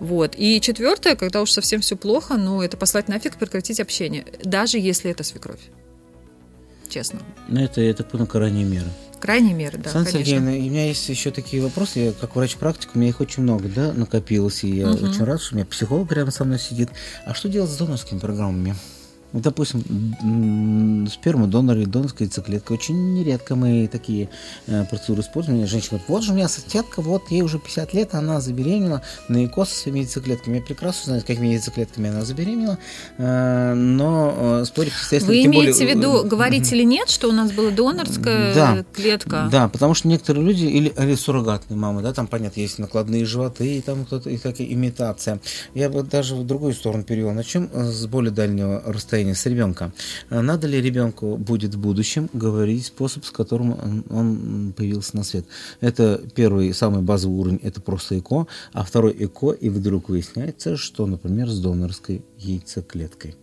Вот. 0.00 0.34
И 0.36 0.60
четвертое, 0.60 1.16
когда 1.16 1.42
уж 1.42 1.50
совсем 1.50 1.80
все 1.80 1.96
плохо, 1.96 2.36
ну, 2.36 2.62
это 2.62 2.76
послать 2.76 3.08
нафиг, 3.08 3.36
прекратить 3.36 3.80
общение, 3.80 4.24
даже 4.42 4.78
если 4.78 5.10
это 5.10 5.24
свекровь. 5.24 5.60
Честно. 6.88 7.20
Ну, 7.48 7.60
это, 7.60 7.80
это 7.80 8.02
понял, 8.02 8.26
крайние 8.26 8.64
меры. 8.64 8.86
Крайние 9.20 9.52
меры, 9.52 9.78
да, 9.78 9.90
Сан 9.90 10.06
Сергеевна, 10.06 10.52
у 10.52 10.54
меня 10.54 10.86
есть 10.86 11.08
еще 11.08 11.30
такие 11.32 11.60
вопросы, 11.60 11.98
я 11.98 12.12
как 12.12 12.36
врач-практик, 12.36 12.90
у 12.94 12.98
меня 12.98 13.10
их 13.10 13.20
очень 13.20 13.42
много, 13.42 13.68
да, 13.68 13.92
накопилось, 13.92 14.62
и 14.62 14.68
я 14.68 14.88
угу. 14.90 15.06
очень 15.06 15.24
рад, 15.24 15.40
что 15.40 15.54
у 15.54 15.56
меня 15.56 15.66
психолог 15.66 16.10
рядом 16.12 16.32
со 16.32 16.44
мной 16.44 16.58
сидит. 16.58 16.90
А 17.24 17.34
что 17.34 17.48
делать 17.48 17.70
с 17.70 17.76
донорскими 17.76 18.18
программами? 18.20 18.76
Допустим, 19.32 21.06
сперма 21.10 21.46
донора 21.46 21.80
и 21.80 21.86
донорская 21.86 22.26
яйцеклетка. 22.26 22.72
Очень 22.72 23.14
нередко 23.14 23.56
мы 23.56 23.88
такие 23.88 24.30
э, 24.66 24.84
процедуры 24.84 25.20
используем. 25.20 25.66
Женщина 25.66 25.90
говорит, 25.90 26.08
вот 26.08 26.22
же 26.22 26.32
у 26.32 26.34
меня 26.34 26.48
соседка, 26.48 27.02
вот 27.02 27.30
ей 27.30 27.42
уже 27.42 27.58
50 27.58 27.94
лет, 27.94 28.14
она 28.14 28.40
забеременела 28.40 29.02
на 29.28 29.44
ЭКО 29.44 29.64
со 29.64 29.74
своими 29.74 30.00
яйцеклетками. 30.00 30.56
Я 30.56 30.62
прекрасно 30.62 31.04
знаю, 31.04 31.22
какими 31.26 31.48
яйцеклетками 31.48 32.08
она 32.08 32.24
забеременела, 32.24 32.78
э, 33.18 33.74
но 33.74 34.60
э, 34.60 34.64
спорить, 34.64 34.92
естественно, 34.98 35.34
Вы 35.34 35.44
имеете 35.44 35.84
более... 35.84 35.94
в 35.94 35.98
виду, 35.98 36.28
говорить 36.28 36.72
или 36.72 36.84
нет, 36.84 37.10
что 37.10 37.28
у 37.28 37.32
нас 37.32 37.52
была 37.52 37.70
донорская 37.70 38.54
да, 38.54 38.84
клетка? 38.94 39.48
Да, 39.52 39.68
потому 39.68 39.94
что 39.94 40.08
некоторые 40.08 40.44
люди, 40.44 40.64
или, 40.64 40.92
или 40.98 41.14
суррогатные 41.14 41.76
мамы, 41.76 42.02
да, 42.02 42.14
там, 42.14 42.26
понятно, 42.26 42.60
есть 42.60 42.78
накладные 42.78 43.26
животы, 43.26 43.76
и 43.76 43.80
там 43.82 44.06
кто-то, 44.06 44.30
и 44.30 44.38
такая 44.38 44.66
имитация. 44.66 45.40
Я 45.74 45.90
бы 45.90 46.02
даже 46.02 46.34
в 46.34 46.46
другую 46.46 46.72
сторону 46.72 47.04
перевел. 47.04 47.32
Начнем 47.32 47.68
с 47.74 48.06
более 48.06 48.32
дальнего 48.32 48.82
расстояния 48.86 49.17
состояние 49.18 49.34
с 49.34 49.46
ребенка. 49.46 49.92
А 50.30 50.42
надо 50.42 50.68
ли 50.68 50.80
ребенку 50.80 51.36
будет 51.36 51.74
в 51.74 51.78
будущем 51.78 52.28
говорить 52.32 52.86
способ, 52.86 53.24
с 53.24 53.30
которым 53.30 54.04
он 54.10 54.72
появился 54.76 55.16
на 55.16 55.24
свет? 55.24 55.44
Это 55.80 56.20
первый, 56.34 56.72
самый 56.72 57.02
базовый 57.02 57.38
уровень, 57.38 57.60
это 57.62 57.80
просто 57.80 58.18
ЭКО, 58.18 58.46
а 58.72 58.84
второй 58.84 59.12
ЭКО, 59.18 59.50
и 59.50 59.68
вдруг 59.68 60.08
выясняется, 60.08 60.76
что, 60.76 61.06
например, 61.06 61.48
с 61.48 61.58
донорской 61.58 62.22
яйцеклеткой. 62.38 63.34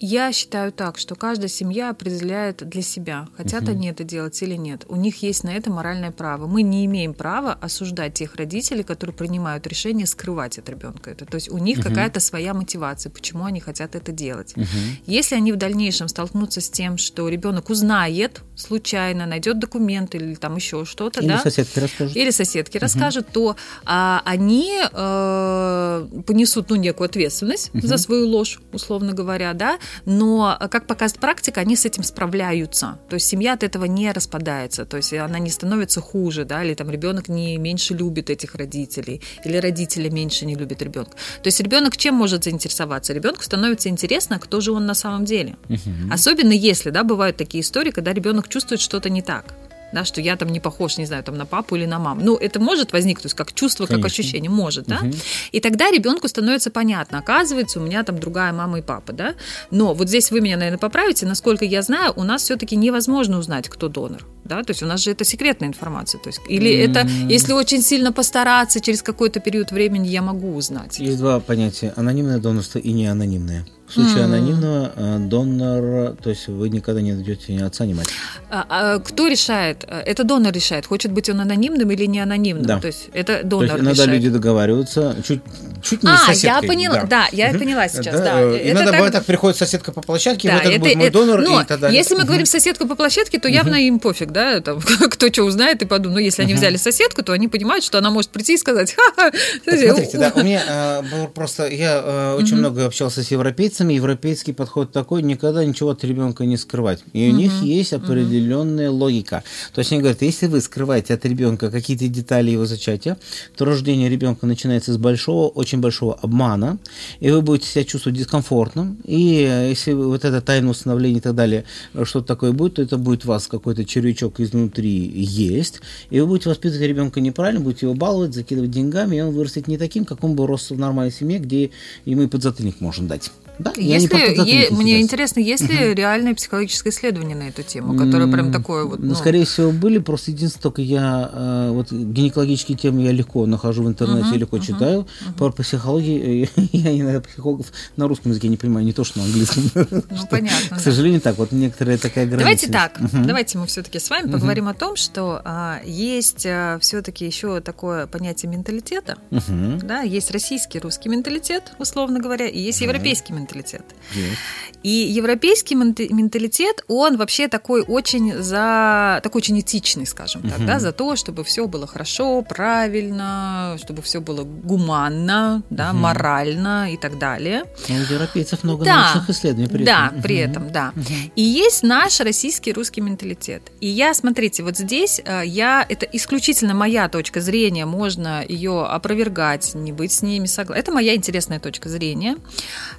Я 0.00 0.32
считаю 0.32 0.72
так, 0.72 0.98
что 0.98 1.14
каждая 1.14 1.48
семья 1.48 1.90
определяет 1.90 2.68
для 2.68 2.82
себя, 2.82 3.28
хотят 3.36 3.62
угу. 3.62 3.72
они 3.72 3.88
это 3.88 4.04
делать 4.04 4.40
или 4.42 4.54
нет. 4.54 4.84
У 4.88 4.96
них 4.96 5.22
есть 5.22 5.44
на 5.44 5.50
это 5.50 5.70
моральное 5.70 6.10
право. 6.10 6.46
Мы 6.46 6.62
не 6.62 6.84
имеем 6.86 7.14
права 7.14 7.52
осуждать 7.52 8.14
тех 8.14 8.34
родителей, 8.34 8.82
которые 8.82 9.14
принимают 9.14 9.66
решение 9.66 10.06
скрывать 10.06 10.58
от 10.58 10.68
ребенка 10.68 11.10
это. 11.10 11.24
То 11.26 11.36
есть 11.36 11.50
у 11.50 11.58
них 11.58 11.78
угу. 11.78 11.88
какая-то 11.88 12.20
своя 12.20 12.54
мотивация, 12.54 13.10
почему 13.10 13.44
они 13.44 13.60
хотят 13.60 13.94
это 13.94 14.10
делать. 14.12 14.54
Угу. 14.56 14.66
Если 15.06 15.36
они 15.36 15.52
в 15.52 15.56
дальнейшем 15.56 16.08
столкнутся 16.08 16.60
с 16.60 16.68
тем, 16.68 16.98
что 16.98 17.28
ребенок 17.28 17.70
узнает 17.70 18.42
случайно, 18.56 19.26
найдет 19.26 19.58
документы 19.58 20.18
или 20.18 20.34
там 20.34 20.56
еще 20.56 20.84
что-то, 20.84 21.20
или 21.20 21.28
да, 21.28 21.38
соседки 21.38 21.78
расскажут, 21.78 22.16
или 22.16 22.30
соседки 22.30 22.76
угу. 22.76 22.82
расскажут, 22.82 23.28
то 23.32 23.56
а, 23.84 24.22
они 24.24 24.80
э, 24.92 26.08
понесут 26.26 26.70
ну 26.70 26.76
некую 26.76 27.06
ответственность 27.06 27.70
угу. 27.74 27.86
за 27.86 27.96
свою 27.96 28.28
ложь, 28.28 28.60
условно 28.72 29.12
говоря, 29.12 29.52
да 29.54 29.78
но, 30.04 30.56
э, 30.58 30.68
как 30.68 30.86
показывает 30.86 31.20
практика, 31.20 31.60
они 31.60 31.76
с 31.76 31.84
этим 31.84 32.02
справляются. 32.02 32.98
То 33.08 33.14
есть 33.14 33.26
семья 33.26 33.54
от 33.54 33.62
этого 33.62 33.84
не 33.84 34.12
распадается, 34.12 34.84
то 34.84 34.96
есть 34.96 35.12
она 35.12 35.38
не 35.38 35.50
становится 35.50 36.00
хуже, 36.00 36.44
да, 36.44 36.64
или 36.64 36.74
там 36.74 36.90
ребенок 36.90 37.28
не 37.28 37.56
меньше 37.56 37.94
любит 37.94 38.30
этих 38.30 38.54
родителей, 38.54 39.20
или 39.44 39.56
родители 39.56 40.08
меньше 40.08 40.46
не 40.46 40.54
любят 40.54 40.82
ребенка. 40.82 41.12
То 41.42 41.46
есть 41.48 41.60
ребенок 41.60 41.96
чем 41.96 42.14
может 42.14 42.44
заинтересоваться? 42.44 43.12
Ребенку 43.12 43.42
становится 43.42 43.88
интересно, 43.88 44.38
кто 44.38 44.60
же 44.60 44.72
он 44.72 44.86
на 44.86 44.94
самом 44.94 45.24
деле. 45.24 45.56
Угу. 45.68 46.12
Особенно 46.12 46.52
если, 46.52 46.90
да, 46.90 47.04
бывают 47.04 47.36
такие 47.36 47.62
истории, 47.62 47.90
когда 47.90 48.12
ребенок 48.12 48.48
чувствует 48.48 48.80
что-то 48.80 49.10
не 49.10 49.22
так 49.22 49.54
да, 49.94 50.04
что 50.04 50.20
я 50.20 50.36
там 50.36 50.48
не 50.48 50.60
похож, 50.60 50.98
не 50.98 51.06
знаю, 51.06 51.22
там 51.24 51.36
на 51.36 51.46
папу 51.46 51.76
или 51.76 51.86
на 51.86 51.98
маму. 51.98 52.20
Ну, 52.22 52.36
это 52.36 52.60
может 52.60 52.92
возникнуть 52.92 53.32
как 53.34 53.52
чувство, 53.54 53.86
Конечно. 53.86 54.02
как 54.02 54.12
ощущение, 54.12 54.50
может, 54.50 54.86
да. 54.86 54.98
Угу. 55.02 55.12
И 55.52 55.60
тогда 55.60 55.90
ребенку 55.90 56.28
становится 56.28 56.70
понятно, 56.70 57.18
оказывается, 57.18 57.80
у 57.80 57.82
меня 57.82 58.02
там 58.02 58.18
другая 58.18 58.52
мама 58.52 58.78
и 58.78 58.82
папа, 58.82 59.12
да. 59.12 59.34
Но 59.70 59.94
вот 59.94 60.08
здесь 60.08 60.30
вы 60.30 60.40
меня, 60.40 60.56
наверное, 60.56 60.78
поправите, 60.78 61.26
насколько 61.26 61.64
я 61.64 61.82
знаю, 61.82 62.12
у 62.16 62.24
нас 62.24 62.42
все-таки 62.42 62.76
невозможно 62.76 63.38
узнать, 63.38 63.68
кто 63.68 63.88
донор, 63.88 64.26
да, 64.44 64.62
то 64.62 64.70
есть 64.70 64.82
у 64.82 64.86
нас 64.86 65.02
же 65.02 65.10
это 65.10 65.24
секретная 65.24 65.68
информация, 65.68 66.20
то 66.20 66.28
есть 66.28 66.40
или 66.48 66.70
это, 66.70 67.06
если 67.28 67.52
очень 67.52 67.82
сильно 67.82 68.12
постараться, 68.12 68.80
через 68.80 69.02
какой-то 69.02 69.40
период 69.40 69.72
времени 69.72 70.08
я 70.08 70.22
могу 70.22 70.54
узнать. 70.54 70.98
Есть 70.98 71.18
два 71.18 71.40
понятия: 71.40 71.92
анонимное 71.96 72.38
донорство 72.38 72.78
и 72.78 72.92
неанонимное. 72.92 73.66
В 73.86 73.92
случае 73.92 74.24
анонимного 74.24 74.92
э, 74.96 75.18
донора, 75.18 76.16
то 76.22 76.30
есть 76.30 76.48
вы 76.48 76.70
никогда 76.70 77.02
не 77.02 77.12
найдете 77.12 77.54
ни 77.54 77.60
отца, 77.60 77.84
ни 77.84 77.92
мать. 77.92 78.08
А, 78.50 78.64
а 78.68 78.98
кто 78.98 79.28
решает? 79.28 79.84
Это 79.86 80.24
донор 80.24 80.52
решает, 80.52 80.86
хочет 80.86 81.12
быть 81.12 81.28
он 81.28 81.40
анонимным 81.40 81.90
или 81.90 82.06
не 82.06 82.20
анонимным. 82.20 82.66
Да. 82.66 82.80
То 82.80 82.86
есть 82.86 83.10
это 83.12 83.42
донор 83.44 83.68
то 83.68 83.74
есть 83.74 83.84
иногда 83.84 84.04
решает. 84.04 84.22
люди 84.22 84.30
договариваются, 84.30 85.16
чуть, 85.22 85.42
чуть 85.84 86.02
не 86.02 86.10
а, 86.10 86.16
соседкой. 86.18 86.62
я 86.62 86.62
поняла, 86.62 87.02
да, 87.02 87.06
да 87.06 87.28
я 87.32 87.52
поняла 87.52 87.88
сейчас, 87.88 88.16
да. 88.16 88.24
да. 88.24 88.40
Э, 88.40 88.70
иногда 88.70 88.86
так... 88.86 88.94
бывает 88.94 89.12
так, 89.12 89.24
приходит 89.24 89.56
соседка 89.56 89.92
по 89.92 90.00
площадке, 90.00 90.48
да, 90.48 90.54
вот 90.54 90.62
это, 90.62 90.70
это 90.70 90.80
будет 90.80 90.96
мой 90.96 91.06
это, 91.06 91.18
донор 91.18 91.40
но 91.42 91.60
и 91.60 91.64
так 91.64 91.80
далее. 91.80 91.98
Если 91.98 92.14
мы 92.14 92.24
говорим 92.24 92.46
соседку 92.46 92.86
по 92.86 92.94
площадке, 92.94 93.38
то 93.38 93.48
явно 93.48 93.74
им 93.74 94.00
пофиг, 94.00 94.32
да, 94.32 94.60
там, 94.60 94.80
кто 95.10 95.32
что 95.32 95.44
узнает 95.44 95.82
и 95.82 95.86
подумает. 95.86 96.14
Но 96.14 96.20
если 96.20 96.42
они 96.42 96.54
взяли 96.54 96.76
соседку, 96.76 97.22
то 97.22 97.32
они 97.32 97.48
понимают, 97.48 97.84
что 97.84 97.98
она 97.98 98.10
может 98.10 98.30
прийти 98.30 98.54
и 98.54 98.58
сказать, 98.58 98.94
ха-ха. 98.94 99.32
Смотрите, 99.64 100.18
да, 100.18 100.32
у 100.34 100.42
меня 100.42 101.02
э, 101.02 101.28
просто, 101.34 101.68
я 101.68 102.34
очень 102.38 102.56
много 102.56 102.86
общался 102.86 103.22
с 103.22 103.30
европейцами, 103.30 103.92
европейские 103.94 104.54
подход 104.54 104.92
такой, 104.92 105.22
никогда 105.22 105.64
ничего 105.64 105.90
от 105.90 106.04
ребенка 106.04 106.44
не 106.44 106.56
скрывать. 106.56 107.04
И 107.12 107.28
у 107.28 107.32
них 107.32 107.52
есть 107.62 107.92
определенная 107.92 108.90
логика. 108.90 109.42
То 109.74 109.80
есть 109.80 109.92
они 109.92 110.00
говорят, 110.00 110.22
если 110.22 110.46
вы 110.46 110.60
скрываете 110.60 111.14
от 111.14 111.24
ребенка 111.24 111.70
какие-то 111.70 112.06
детали 112.08 112.50
его 112.50 112.66
зачатия, 112.66 113.16
то 113.56 113.64
рождение 113.64 114.08
ребенка 114.08 114.46
начинается 114.46 114.92
с 114.92 114.96
большого, 114.96 115.48
очень 115.48 115.73
большого 115.80 116.14
обмана, 116.14 116.78
и 117.20 117.30
вы 117.30 117.42
будете 117.42 117.68
себя 117.68 117.84
чувствовать 117.84 118.18
дискомфортным. 118.18 118.98
И 119.04 119.46
э, 119.48 119.68
если 119.70 119.92
вот 119.92 120.24
это 120.24 120.40
тайное 120.40 120.70
установление 120.70 121.18
и 121.18 121.22
так 121.22 121.34
далее, 121.34 121.64
что-то 122.02 122.26
такое 122.26 122.52
будет, 122.52 122.74
то 122.74 122.82
это 122.82 122.98
будет 122.98 123.24
у 123.24 123.28
вас 123.28 123.46
какой-то 123.46 123.84
червячок 123.84 124.40
изнутри 124.40 124.90
есть, 124.90 125.80
и 126.10 126.20
вы 126.20 126.26
будете 126.26 126.48
воспитывать 126.48 126.86
ребенка 126.86 127.20
неправильно, 127.20 127.60
будете 127.60 127.86
его 127.86 127.94
баловать, 127.94 128.34
закидывать 128.34 128.70
деньгами, 128.70 129.16
и 129.16 129.20
он 129.20 129.34
вырастет 129.34 129.68
не 129.68 129.78
таким, 129.78 130.04
как 130.04 130.24
он 130.24 130.34
бы 130.34 130.46
рос 130.46 130.70
в 130.70 130.78
нормальной 130.78 131.12
семье, 131.12 131.38
где 131.38 131.70
ему 132.04 132.22
и 132.22 132.26
подзатыльник 132.26 132.80
можно 132.80 133.08
дать. 133.08 133.30
Да, 133.58 133.72
если, 133.76 134.48
е, 134.48 134.70
мне 134.70 135.00
интересно, 135.00 135.38
есть 135.38 135.68
ли 135.68 135.90
угу. 135.90 135.94
реальное 135.94 136.34
психологическое 136.34 136.90
исследование 136.90 137.36
на 137.36 137.44
эту 137.44 137.62
тему, 137.62 137.96
которое 137.96 138.30
прям 138.30 138.52
такое 138.52 138.84
вот... 138.84 138.98
Ну, 138.98 139.06
ну 139.06 139.14
скорее 139.14 139.44
всего, 139.44 139.70
были, 139.70 139.98
просто 139.98 140.32
единственное, 140.32 140.62
только 140.62 140.82
я 140.82 141.30
э, 141.32 141.70
вот 141.70 141.92
гинекологические 141.92 142.76
темы 142.76 143.02
я 143.02 143.12
легко 143.12 143.46
нахожу 143.46 143.84
в 143.84 143.88
интернете, 143.88 144.30
угу, 144.30 144.38
легко 144.38 144.56
угу, 144.56 144.64
читаю. 144.64 145.00
Угу. 145.00 145.34
Про 145.38 145.52
психологию 145.52 146.48
я 146.72 146.98
иногда 146.98 147.20
психологов 147.20 147.66
на 147.96 148.08
русском 148.08 148.32
языке 148.32 148.48
не 148.48 148.56
понимаю, 148.56 148.84
не 148.84 148.92
то, 148.92 149.04
что 149.04 149.20
на 149.20 149.24
английском. 149.24 149.70
Ну, 149.74 150.02
понятно. 150.30 150.76
К 150.76 150.80
сожалению, 150.80 151.20
так, 151.20 151.38
вот 151.38 151.52
некоторая 151.52 151.98
такая 151.98 152.26
граница. 152.26 152.68
Давайте 152.68 152.72
так, 152.72 153.26
давайте 153.26 153.58
мы 153.58 153.66
все-таки 153.66 154.00
с 154.00 154.10
вами 154.10 154.32
поговорим 154.32 154.66
о 154.66 154.74
том, 154.74 154.96
что 154.96 155.40
а, 155.44 155.80
есть 155.84 156.44
а, 156.44 156.78
все-таки 156.80 157.24
еще 157.24 157.60
такое 157.60 158.08
понятие 158.08 158.50
менталитета, 158.50 159.16
да, 159.30 160.00
есть 160.00 160.32
российский, 160.32 160.80
русский 160.80 161.08
менталитет, 161.08 161.72
условно 161.78 162.18
говоря, 162.18 162.48
и 162.48 162.58
есть 162.58 162.80
европейский 162.80 163.32
менталитет 163.32 163.43
менталитет. 163.44 163.84
Yes. 164.14 164.36
И 164.84 164.90
европейский 164.90 165.76
менталитет, 165.76 166.84
он 166.88 167.16
вообще 167.16 167.48
такой 167.48 167.82
очень 167.82 168.34
за 168.42 169.20
такой 169.22 169.38
очень 169.38 169.58
этичный, 169.60 170.06
скажем 170.06 170.42
так, 170.42 170.60
uh-huh. 170.60 170.66
да, 170.66 170.78
за 170.78 170.92
то, 170.92 171.16
чтобы 171.16 171.42
все 171.42 171.66
было 171.66 171.86
хорошо, 171.86 172.42
правильно, 172.42 173.78
чтобы 173.82 174.02
все 174.02 174.20
было 174.20 174.44
гуманно, 174.44 175.62
да, 175.70 175.90
uh-huh. 175.90 175.94
морально 175.94 176.92
и 176.92 176.98
так 176.98 177.18
далее. 177.18 177.64
Но 177.88 177.94
у 177.94 177.98
европейцев 177.98 178.62
много 178.62 178.84
да, 178.84 179.04
научных 179.04 179.30
исследований 179.30 179.68
при 179.68 179.84
да, 179.84 180.08
этом. 180.08 180.22
при 180.22 180.36
этом, 180.36 180.70
да. 180.70 180.92
Uh-huh. 180.94 181.32
И 181.34 181.42
есть 181.42 181.82
наш 181.82 182.20
российский 182.20 182.74
русский 182.74 183.00
менталитет. 183.00 183.62
И 183.80 183.88
я, 183.88 184.12
смотрите, 184.12 184.62
вот 184.62 184.76
здесь 184.76 185.20
э, 185.24 185.42
я 185.46 185.86
это 185.88 186.06
исключительно 186.12 186.74
моя 186.74 187.08
точка 187.08 187.40
зрения, 187.40 187.86
можно 187.86 188.44
ее 188.46 188.84
опровергать, 188.84 189.74
не 189.74 189.92
быть 189.92 190.12
с 190.12 190.20
ними 190.20 190.44
согласна. 190.44 190.78
Это 190.78 190.92
моя 190.92 191.14
интересная 191.14 191.58
точка 191.58 191.88
зрения. 191.88 192.36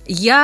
Я 0.07 0.34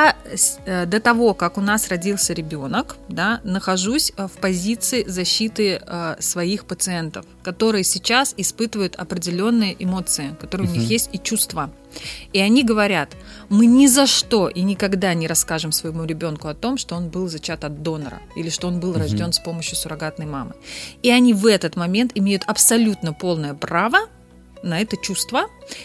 э, 0.66 0.86
до 0.86 1.00
того, 1.00 1.34
как 1.34 1.58
у 1.58 1.60
нас 1.60 1.88
родился 1.88 2.32
ребенок, 2.32 2.96
да, 3.08 3.40
нахожусь 3.44 4.12
э, 4.16 4.26
в 4.26 4.32
позиции 4.40 5.04
защиты 5.06 5.80
э, 5.84 6.16
своих 6.20 6.64
пациентов, 6.64 7.24
которые 7.42 7.84
сейчас 7.84 8.34
испытывают 8.36 8.96
определенные 8.96 9.76
эмоции, 9.78 10.36
которые 10.40 10.68
uh-huh. 10.68 10.72
у 10.72 10.76
них 10.78 10.90
есть 10.90 11.10
и 11.12 11.18
чувства. 11.18 11.70
И 12.32 12.38
они 12.38 12.64
говорят, 12.64 13.10
мы 13.50 13.66
ни 13.66 13.86
за 13.86 14.06
что 14.06 14.48
и 14.48 14.62
никогда 14.62 15.12
не 15.14 15.26
расскажем 15.26 15.72
своему 15.72 16.04
ребенку 16.04 16.48
о 16.48 16.54
том, 16.54 16.78
что 16.78 16.94
он 16.94 17.08
был 17.08 17.28
зачат 17.28 17.64
от 17.64 17.82
донора 17.82 18.20
или 18.34 18.48
что 18.48 18.68
он 18.68 18.80
был 18.80 18.94
uh-huh. 18.94 19.00
рожден 19.00 19.32
с 19.32 19.38
помощью 19.38 19.76
суррогатной 19.76 20.26
мамы. 20.26 20.54
И 21.02 21.10
они 21.10 21.34
в 21.34 21.46
этот 21.46 21.76
момент 21.76 22.12
имеют 22.14 22.44
абсолютно 22.46 23.12
полное 23.12 23.54
право 23.54 23.98
на 24.62 24.80
это 24.80 24.96
чувство, 24.96 25.44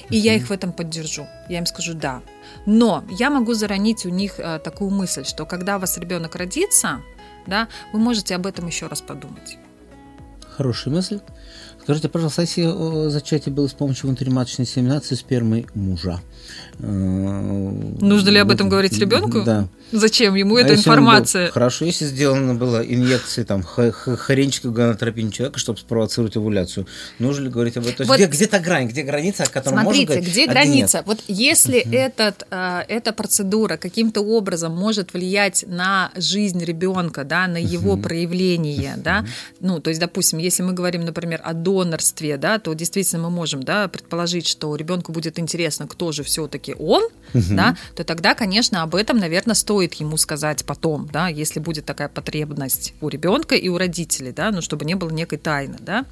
и 0.10 0.18
я 0.18 0.36
их 0.36 0.48
в 0.48 0.52
этом 0.52 0.72
поддержу. 0.72 1.28
Я 1.50 1.60
им 1.60 1.66
скажу 1.66 1.94
да. 1.94 2.22
Но 2.66 3.04
я 3.10 3.30
могу 3.30 3.54
заронить 3.54 4.06
у 4.06 4.10
них 4.10 4.40
э, 4.40 4.60
такую 4.60 4.92
мысль, 4.92 5.26
что 5.26 5.46
когда 5.46 5.78
у 5.78 5.80
вас 5.80 5.98
ребенок 5.98 6.36
родится, 6.36 7.02
да, 7.46 7.68
вы 7.94 8.00
можете 8.00 8.36
об 8.36 8.46
этом 8.46 8.68
еще 8.68 8.88
раз 8.88 9.02
подумать. 9.02 9.58
Хорошая 10.58 10.94
мысль. 10.94 11.20
Скажите, 11.88 12.10
пожалуйста, 12.10 12.42
если 12.42 13.08
зачатие 13.08 13.56
было 13.56 13.66
с 13.66 13.72
помощью 13.72 14.08
внутриматочной 14.08 14.66
инсеминации 14.66 15.16
спермы 15.16 15.68
мужа, 15.74 16.20
Нужно 16.80 18.30
ли 18.30 18.38
об 18.38 18.52
этом 18.52 18.70
говорить 18.70 18.98
ребенку? 19.00 19.42
Да. 19.42 19.68
Зачем 19.92 20.36
ему 20.36 20.58
а 20.58 20.62
эта 20.62 20.76
информация? 20.76 21.46
Был, 21.46 21.54
хорошо, 21.54 21.86
если 21.86 22.06
сделана 22.06 22.54
была 22.56 22.84
инъекция 22.84 23.46
там 23.46 23.64
хоренчика 23.64 24.70
гонотропин 24.70 25.32
человека, 25.32 25.60
чтобы 25.60 25.80
спровоцировать 25.80 26.36
овуляцию, 26.36 26.88
нужно 27.20 27.46
ли 27.46 27.50
говорить 27.50 27.78
об 27.78 27.88
этом? 27.88 28.06
Вот, 28.06 28.18
где, 28.18 28.28
где-то 28.28 28.60
грань, 28.60 28.90
где 28.90 29.04
граница, 29.04 29.44
о 29.44 29.46
которой 29.48 29.82
Смотрите, 29.82 29.88
можно 29.88 30.06
говорить, 30.06 30.30
где 30.30 30.46
а 30.46 30.52
граница? 30.52 30.98
Где 31.00 31.08
вот 31.08 31.24
если 31.28 31.82
угу. 31.82 31.96
этот, 31.96 32.46
э, 32.52 32.82
эта 32.90 33.14
процедура 33.14 33.78
каким-то 33.78 34.22
образом 34.22 34.76
может 34.76 35.14
влиять 35.14 35.64
на 35.68 36.12
жизнь 36.16 36.64
ребенка, 36.64 37.24
да, 37.24 37.48
на 37.48 37.58
его 37.58 37.94
угу. 37.94 38.04
проявление, 38.04 38.96
угу. 38.96 39.02
да, 39.04 39.26
ну, 39.62 39.80
то 39.80 39.90
есть, 39.90 40.02
допустим, 40.02 40.38
если 40.40 40.64
мы 40.64 40.74
говорим, 40.74 41.06
например, 41.06 41.42
о 41.46 41.54
донорстве, 41.84 42.38
да, 42.38 42.60
то 42.60 42.74
действительно 42.74 43.24
мы 43.24 43.30
можем, 43.30 43.64
да, 43.64 43.88
предположить, 43.88 44.48
что 44.48 44.76
ребенку 44.76 45.12
будет 45.12 45.40
интересно, 45.40 45.88
кто 45.88 46.12
же 46.12 46.24
все-таки 46.24 46.76
он, 46.78 47.04
угу. 47.34 47.44
да, 47.52 47.78
то 47.96 48.04
тогда, 48.04 48.34
конечно, 48.34 48.84
об 48.84 48.96
этом, 48.96 49.18
наверное, 49.18 49.56
стоит 49.56 49.94
ему 49.96 50.18
сказать 50.18 50.66
потом, 50.66 51.08
да, 51.12 51.28
если 51.28 51.60
будет 51.60 51.86
такая 51.86 52.10
потребность 52.10 52.94
у 53.02 53.10
ребенка 53.10 53.56
и 53.56 53.70
у 53.70 53.78
родителей, 53.78 54.32
да, 54.32 54.52
ну, 54.52 54.62
чтобы 54.62 54.86
не 54.86 54.96
было 54.96 55.10
некой 55.10 55.38
тайны, 55.38 55.78
да. 55.80 56.06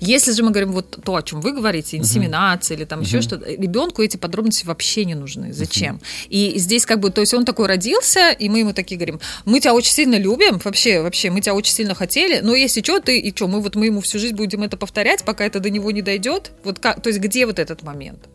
Если 0.00 0.32
же 0.32 0.42
мы 0.42 0.50
говорим 0.50 0.72
вот 0.72 0.98
то, 1.04 1.16
о 1.16 1.22
чем 1.22 1.40
вы 1.40 1.52
говорите, 1.52 1.96
инсеминация 1.96 2.74
угу. 2.74 2.80
или 2.80 2.88
там 2.88 2.98
угу. 3.00 3.06
еще 3.06 3.20
что-то, 3.20 3.50
ребенку 3.50 4.02
эти 4.02 4.16
подробности 4.16 4.66
вообще 4.66 5.04
не 5.04 5.14
нужны. 5.14 5.52
Зачем? 5.52 5.96
Угу. 5.96 6.04
И 6.28 6.54
здесь 6.58 6.86
как 6.86 7.00
бы, 7.00 7.10
то 7.10 7.20
есть 7.20 7.34
он 7.34 7.44
такой 7.44 7.66
родился, 7.66 8.30
и 8.30 8.48
мы 8.48 8.60
ему 8.60 8.72
такие 8.72 8.96
говорим, 8.96 9.20
мы 9.44 9.60
тебя 9.60 9.74
очень 9.74 9.92
сильно 9.92 10.16
любим, 10.16 10.60
вообще, 10.64 11.00
вообще, 11.00 11.30
мы 11.30 11.40
тебя 11.40 11.54
очень 11.54 11.72
сильно 11.72 11.94
хотели, 11.94 12.40
но 12.40 12.54
если 12.54 12.82
что, 12.82 13.00
ты 13.00 13.18
и 13.18 13.34
что, 13.34 13.48
мы 13.48 13.60
вот 13.60 13.76
мы 13.76 13.86
ему 13.86 14.00
всю 14.00 14.18
жизнь 14.18 14.34
будем 14.34 14.62
это 14.62 14.76
повторять, 14.76 15.05
пока 15.24 15.44
это 15.44 15.60
до 15.60 15.70
него 15.70 15.90
не 15.90 16.02
дойдет, 16.02 16.52
вот 16.64 16.78
как, 16.78 17.02
то 17.02 17.08
есть 17.08 17.20
где 17.20 17.46
вот 17.46 17.58
этот 17.58 17.82
момент? 17.82 18.28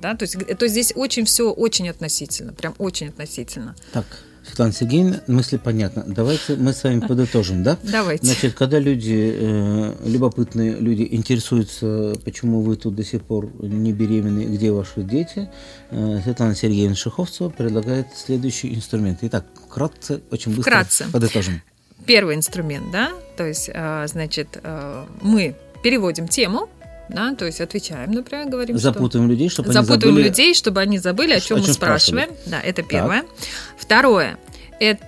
Да? 0.00 0.14
То, 0.14 0.24
есть, 0.24 0.36
то 0.36 0.64
есть 0.64 0.72
здесь 0.72 0.92
очень 0.94 1.24
все 1.24 1.50
очень 1.50 1.88
относительно, 1.88 2.52
прям 2.52 2.74
очень 2.78 3.08
относительно. 3.08 3.74
Так, 3.92 4.04
Светлана 4.46 4.72
Сергеевна, 4.72 5.20
мысли 5.26 5.56
понятны. 5.56 6.04
Давайте 6.06 6.56
мы 6.56 6.72
с 6.74 6.84
вами 6.84 7.00
подытожим, 7.00 7.62
да? 7.62 7.78
Давайте. 7.82 8.26
Значит, 8.26 8.54
когда 8.54 8.78
люди, 8.78 9.34
э, 9.34 9.94
любопытные 10.04 10.74
люди, 10.74 11.08
интересуются, 11.10 12.14
почему 12.24 12.60
вы 12.60 12.76
тут 12.76 12.94
до 12.94 13.04
сих 13.04 13.22
пор 13.22 13.50
не 13.62 13.92
беременны, 13.92 14.42
где 14.42 14.70
ваши 14.70 15.02
дети, 15.02 15.48
э, 15.90 16.20
Светлана 16.22 16.54
Сергеевна 16.54 16.94
Шиховцева 16.94 17.48
предлагает 17.48 18.08
следующий 18.14 18.74
инструмент. 18.74 19.20
Итак, 19.22 19.46
вкратце, 19.66 20.20
очень 20.30 20.54
быстро 20.54 20.70
вкратце. 20.70 21.06
подытожим. 21.10 21.62
Первый 22.04 22.34
инструмент, 22.34 22.90
да, 22.92 23.12
то 23.38 23.46
есть, 23.46 23.70
э, 23.72 24.06
значит, 24.06 24.58
э, 24.62 25.06
мы 25.22 25.56
переводим 25.84 26.26
тему, 26.28 26.70
да, 27.10 27.34
то 27.34 27.44
есть 27.44 27.60
отвечаем, 27.60 28.10
например, 28.12 28.48
говорим, 28.48 28.78
запутываем 28.78 29.28
что... 29.28 29.34
людей, 29.34 29.50
чтобы 29.50 29.70
запутываем 29.70 30.00
они 30.02 30.10
забыли... 30.10 30.24
людей, 30.24 30.54
чтобы 30.54 30.80
они 30.80 30.98
забыли, 30.98 31.32
о 31.32 31.40
чем, 31.40 31.58
о 31.58 31.60
чем 31.60 31.68
мы 31.68 31.74
спрашиваем. 31.74 32.30
Да, 32.46 32.58
это 32.58 32.82
первое. 32.82 33.20
Так. 33.20 33.30
Второе. 33.76 34.38
Это, 34.80 35.04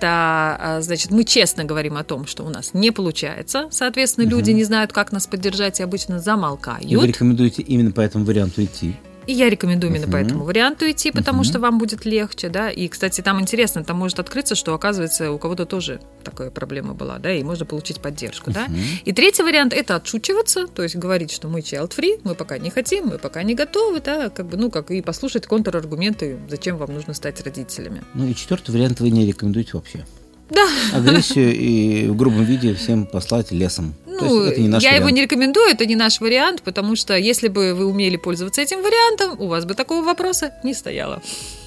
а, 0.59 0.81
значит, 0.81 1.09
мы 1.09 1.23
честно 1.23 1.65
говорим 1.65 1.97
о 1.97 2.03
том, 2.03 2.27
что 2.27 2.43
у 2.43 2.49
нас 2.49 2.75
не 2.75 2.91
получается. 2.91 3.67
Соответственно, 3.71 4.27
угу. 4.27 4.35
люди 4.37 4.51
не 4.51 4.63
знают, 4.63 4.93
как 4.93 5.11
нас 5.11 5.25
поддержать 5.25 5.79
и 5.79 5.83
обычно 5.83 6.19
замолкают. 6.19 6.85
И 6.85 6.95
вы 6.95 7.07
рекомендуете 7.07 7.63
именно 7.63 7.91
по 7.91 8.01
этому 8.01 8.23
варианту 8.23 8.63
идти? 8.63 8.95
И 9.27 9.33
я 9.33 9.49
рекомендую 9.49 9.91
именно 9.91 10.05
uh-huh. 10.05 10.11
по 10.11 10.15
этому 10.15 10.43
варианту 10.45 10.89
идти, 10.89 11.11
потому 11.11 11.41
uh-huh. 11.41 11.45
что 11.45 11.59
вам 11.59 11.77
будет 11.77 12.05
легче, 12.05 12.49
да. 12.49 12.69
И, 12.69 12.87
кстати, 12.87 13.21
там 13.21 13.41
интересно, 13.41 13.83
там 13.83 13.97
может 13.97 14.19
открыться, 14.19 14.55
что, 14.55 14.73
оказывается, 14.73 15.31
у 15.31 15.37
кого-то 15.37 15.65
тоже 15.65 15.99
такая 16.23 16.49
проблема 16.49 16.93
была, 16.93 17.19
да, 17.19 17.33
и 17.33 17.43
можно 17.43 17.65
получить 17.65 17.99
поддержку, 17.99 18.51
uh-huh. 18.51 18.53
да. 18.53 18.67
И 19.03 19.11
третий 19.11 19.43
вариант– 19.43 19.73
это 19.75 19.97
отшучиваться, 19.97 20.67
то 20.67 20.81
есть 20.81 20.95
говорить, 20.95 21.31
что 21.31 21.49
мы 21.49 21.59
child-free, 21.59 22.21
мы 22.23 22.35
пока 22.35 22.57
не 22.57 22.69
хотим, 22.69 23.07
мы 23.07 23.17
пока 23.17 23.43
не 23.43 23.53
готовы, 23.53 23.99
да, 23.99 24.29
как 24.29 24.47
бы, 24.47 24.57
ну, 24.57 24.71
как 24.71 24.91
и 24.91 25.01
послушать 25.01 25.45
контраргументы, 25.45 26.39
зачем 26.49 26.77
вам 26.77 26.93
нужно 26.93 27.13
стать 27.13 27.43
родителями. 27.43 28.03
Ну 28.13 28.27
и 28.27 28.33
четвертый 28.33 28.71
вариант 28.71 29.01
вы 29.01 29.09
не 29.09 29.25
рекомендуете 29.25 29.71
вообще. 29.73 30.05
Да. 30.49 30.65
Агрессию 30.93 31.53
и 31.53 32.07
в 32.07 32.15
грубом 32.15 32.45
виде 32.45 32.73
всем 32.73 33.05
послать 33.05 33.51
лесом. 33.51 33.93
Ну, 34.21 34.43
это 34.43 34.61
не 34.61 34.67
наш 34.67 34.83
я 34.83 34.89
вариант. 34.89 35.05
его 35.05 35.15
не 35.15 35.21
рекомендую, 35.23 35.69
это 35.69 35.85
не 35.85 35.95
наш 35.95 36.19
вариант, 36.19 36.61
потому 36.63 36.95
что 36.95 37.17
если 37.17 37.47
бы 37.47 37.73
вы 37.73 37.85
умели 37.85 38.17
пользоваться 38.17 38.61
этим 38.61 38.81
вариантом, 38.81 39.39
у 39.39 39.47
вас 39.47 39.65
бы 39.65 39.73
такого 39.73 40.03
вопроса 40.03 40.53
не 40.63 40.73
стояло. 40.73 41.21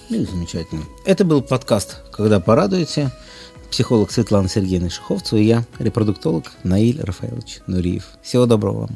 Ну, 0.09 0.25
замечательно. 0.25 0.83
Это 1.05 1.25
был 1.25 1.43
подкаст 1.43 1.99
«Когда 2.13 2.41
порадуете». 2.41 3.11
Психолог 3.71 4.11
Светлана 4.11 4.49
Сергеевна 4.49 4.91
Шиховцева 4.91 5.39
и 5.39 5.45
я, 5.45 5.65
репродуктолог 5.79 6.51
Наиль 6.65 7.01
Рафаэлович 7.01 7.61
Нуриев. 7.69 8.09
Всего 8.21 8.47
доброго 8.47 8.89
вам. 8.89 8.91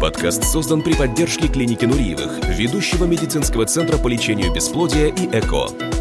Подкаст 0.00 0.44
создан 0.44 0.82
при 0.82 0.94
поддержке 0.94 1.48
клиники 1.48 1.84
Нуриевых, 1.84 2.38
ведущего 2.48 3.04
медицинского 3.04 3.66
центра 3.66 3.98
по 3.98 4.08
лечению 4.08 4.52
бесплодия 4.52 5.08
и 5.08 5.26
ЭКО. 5.26 5.95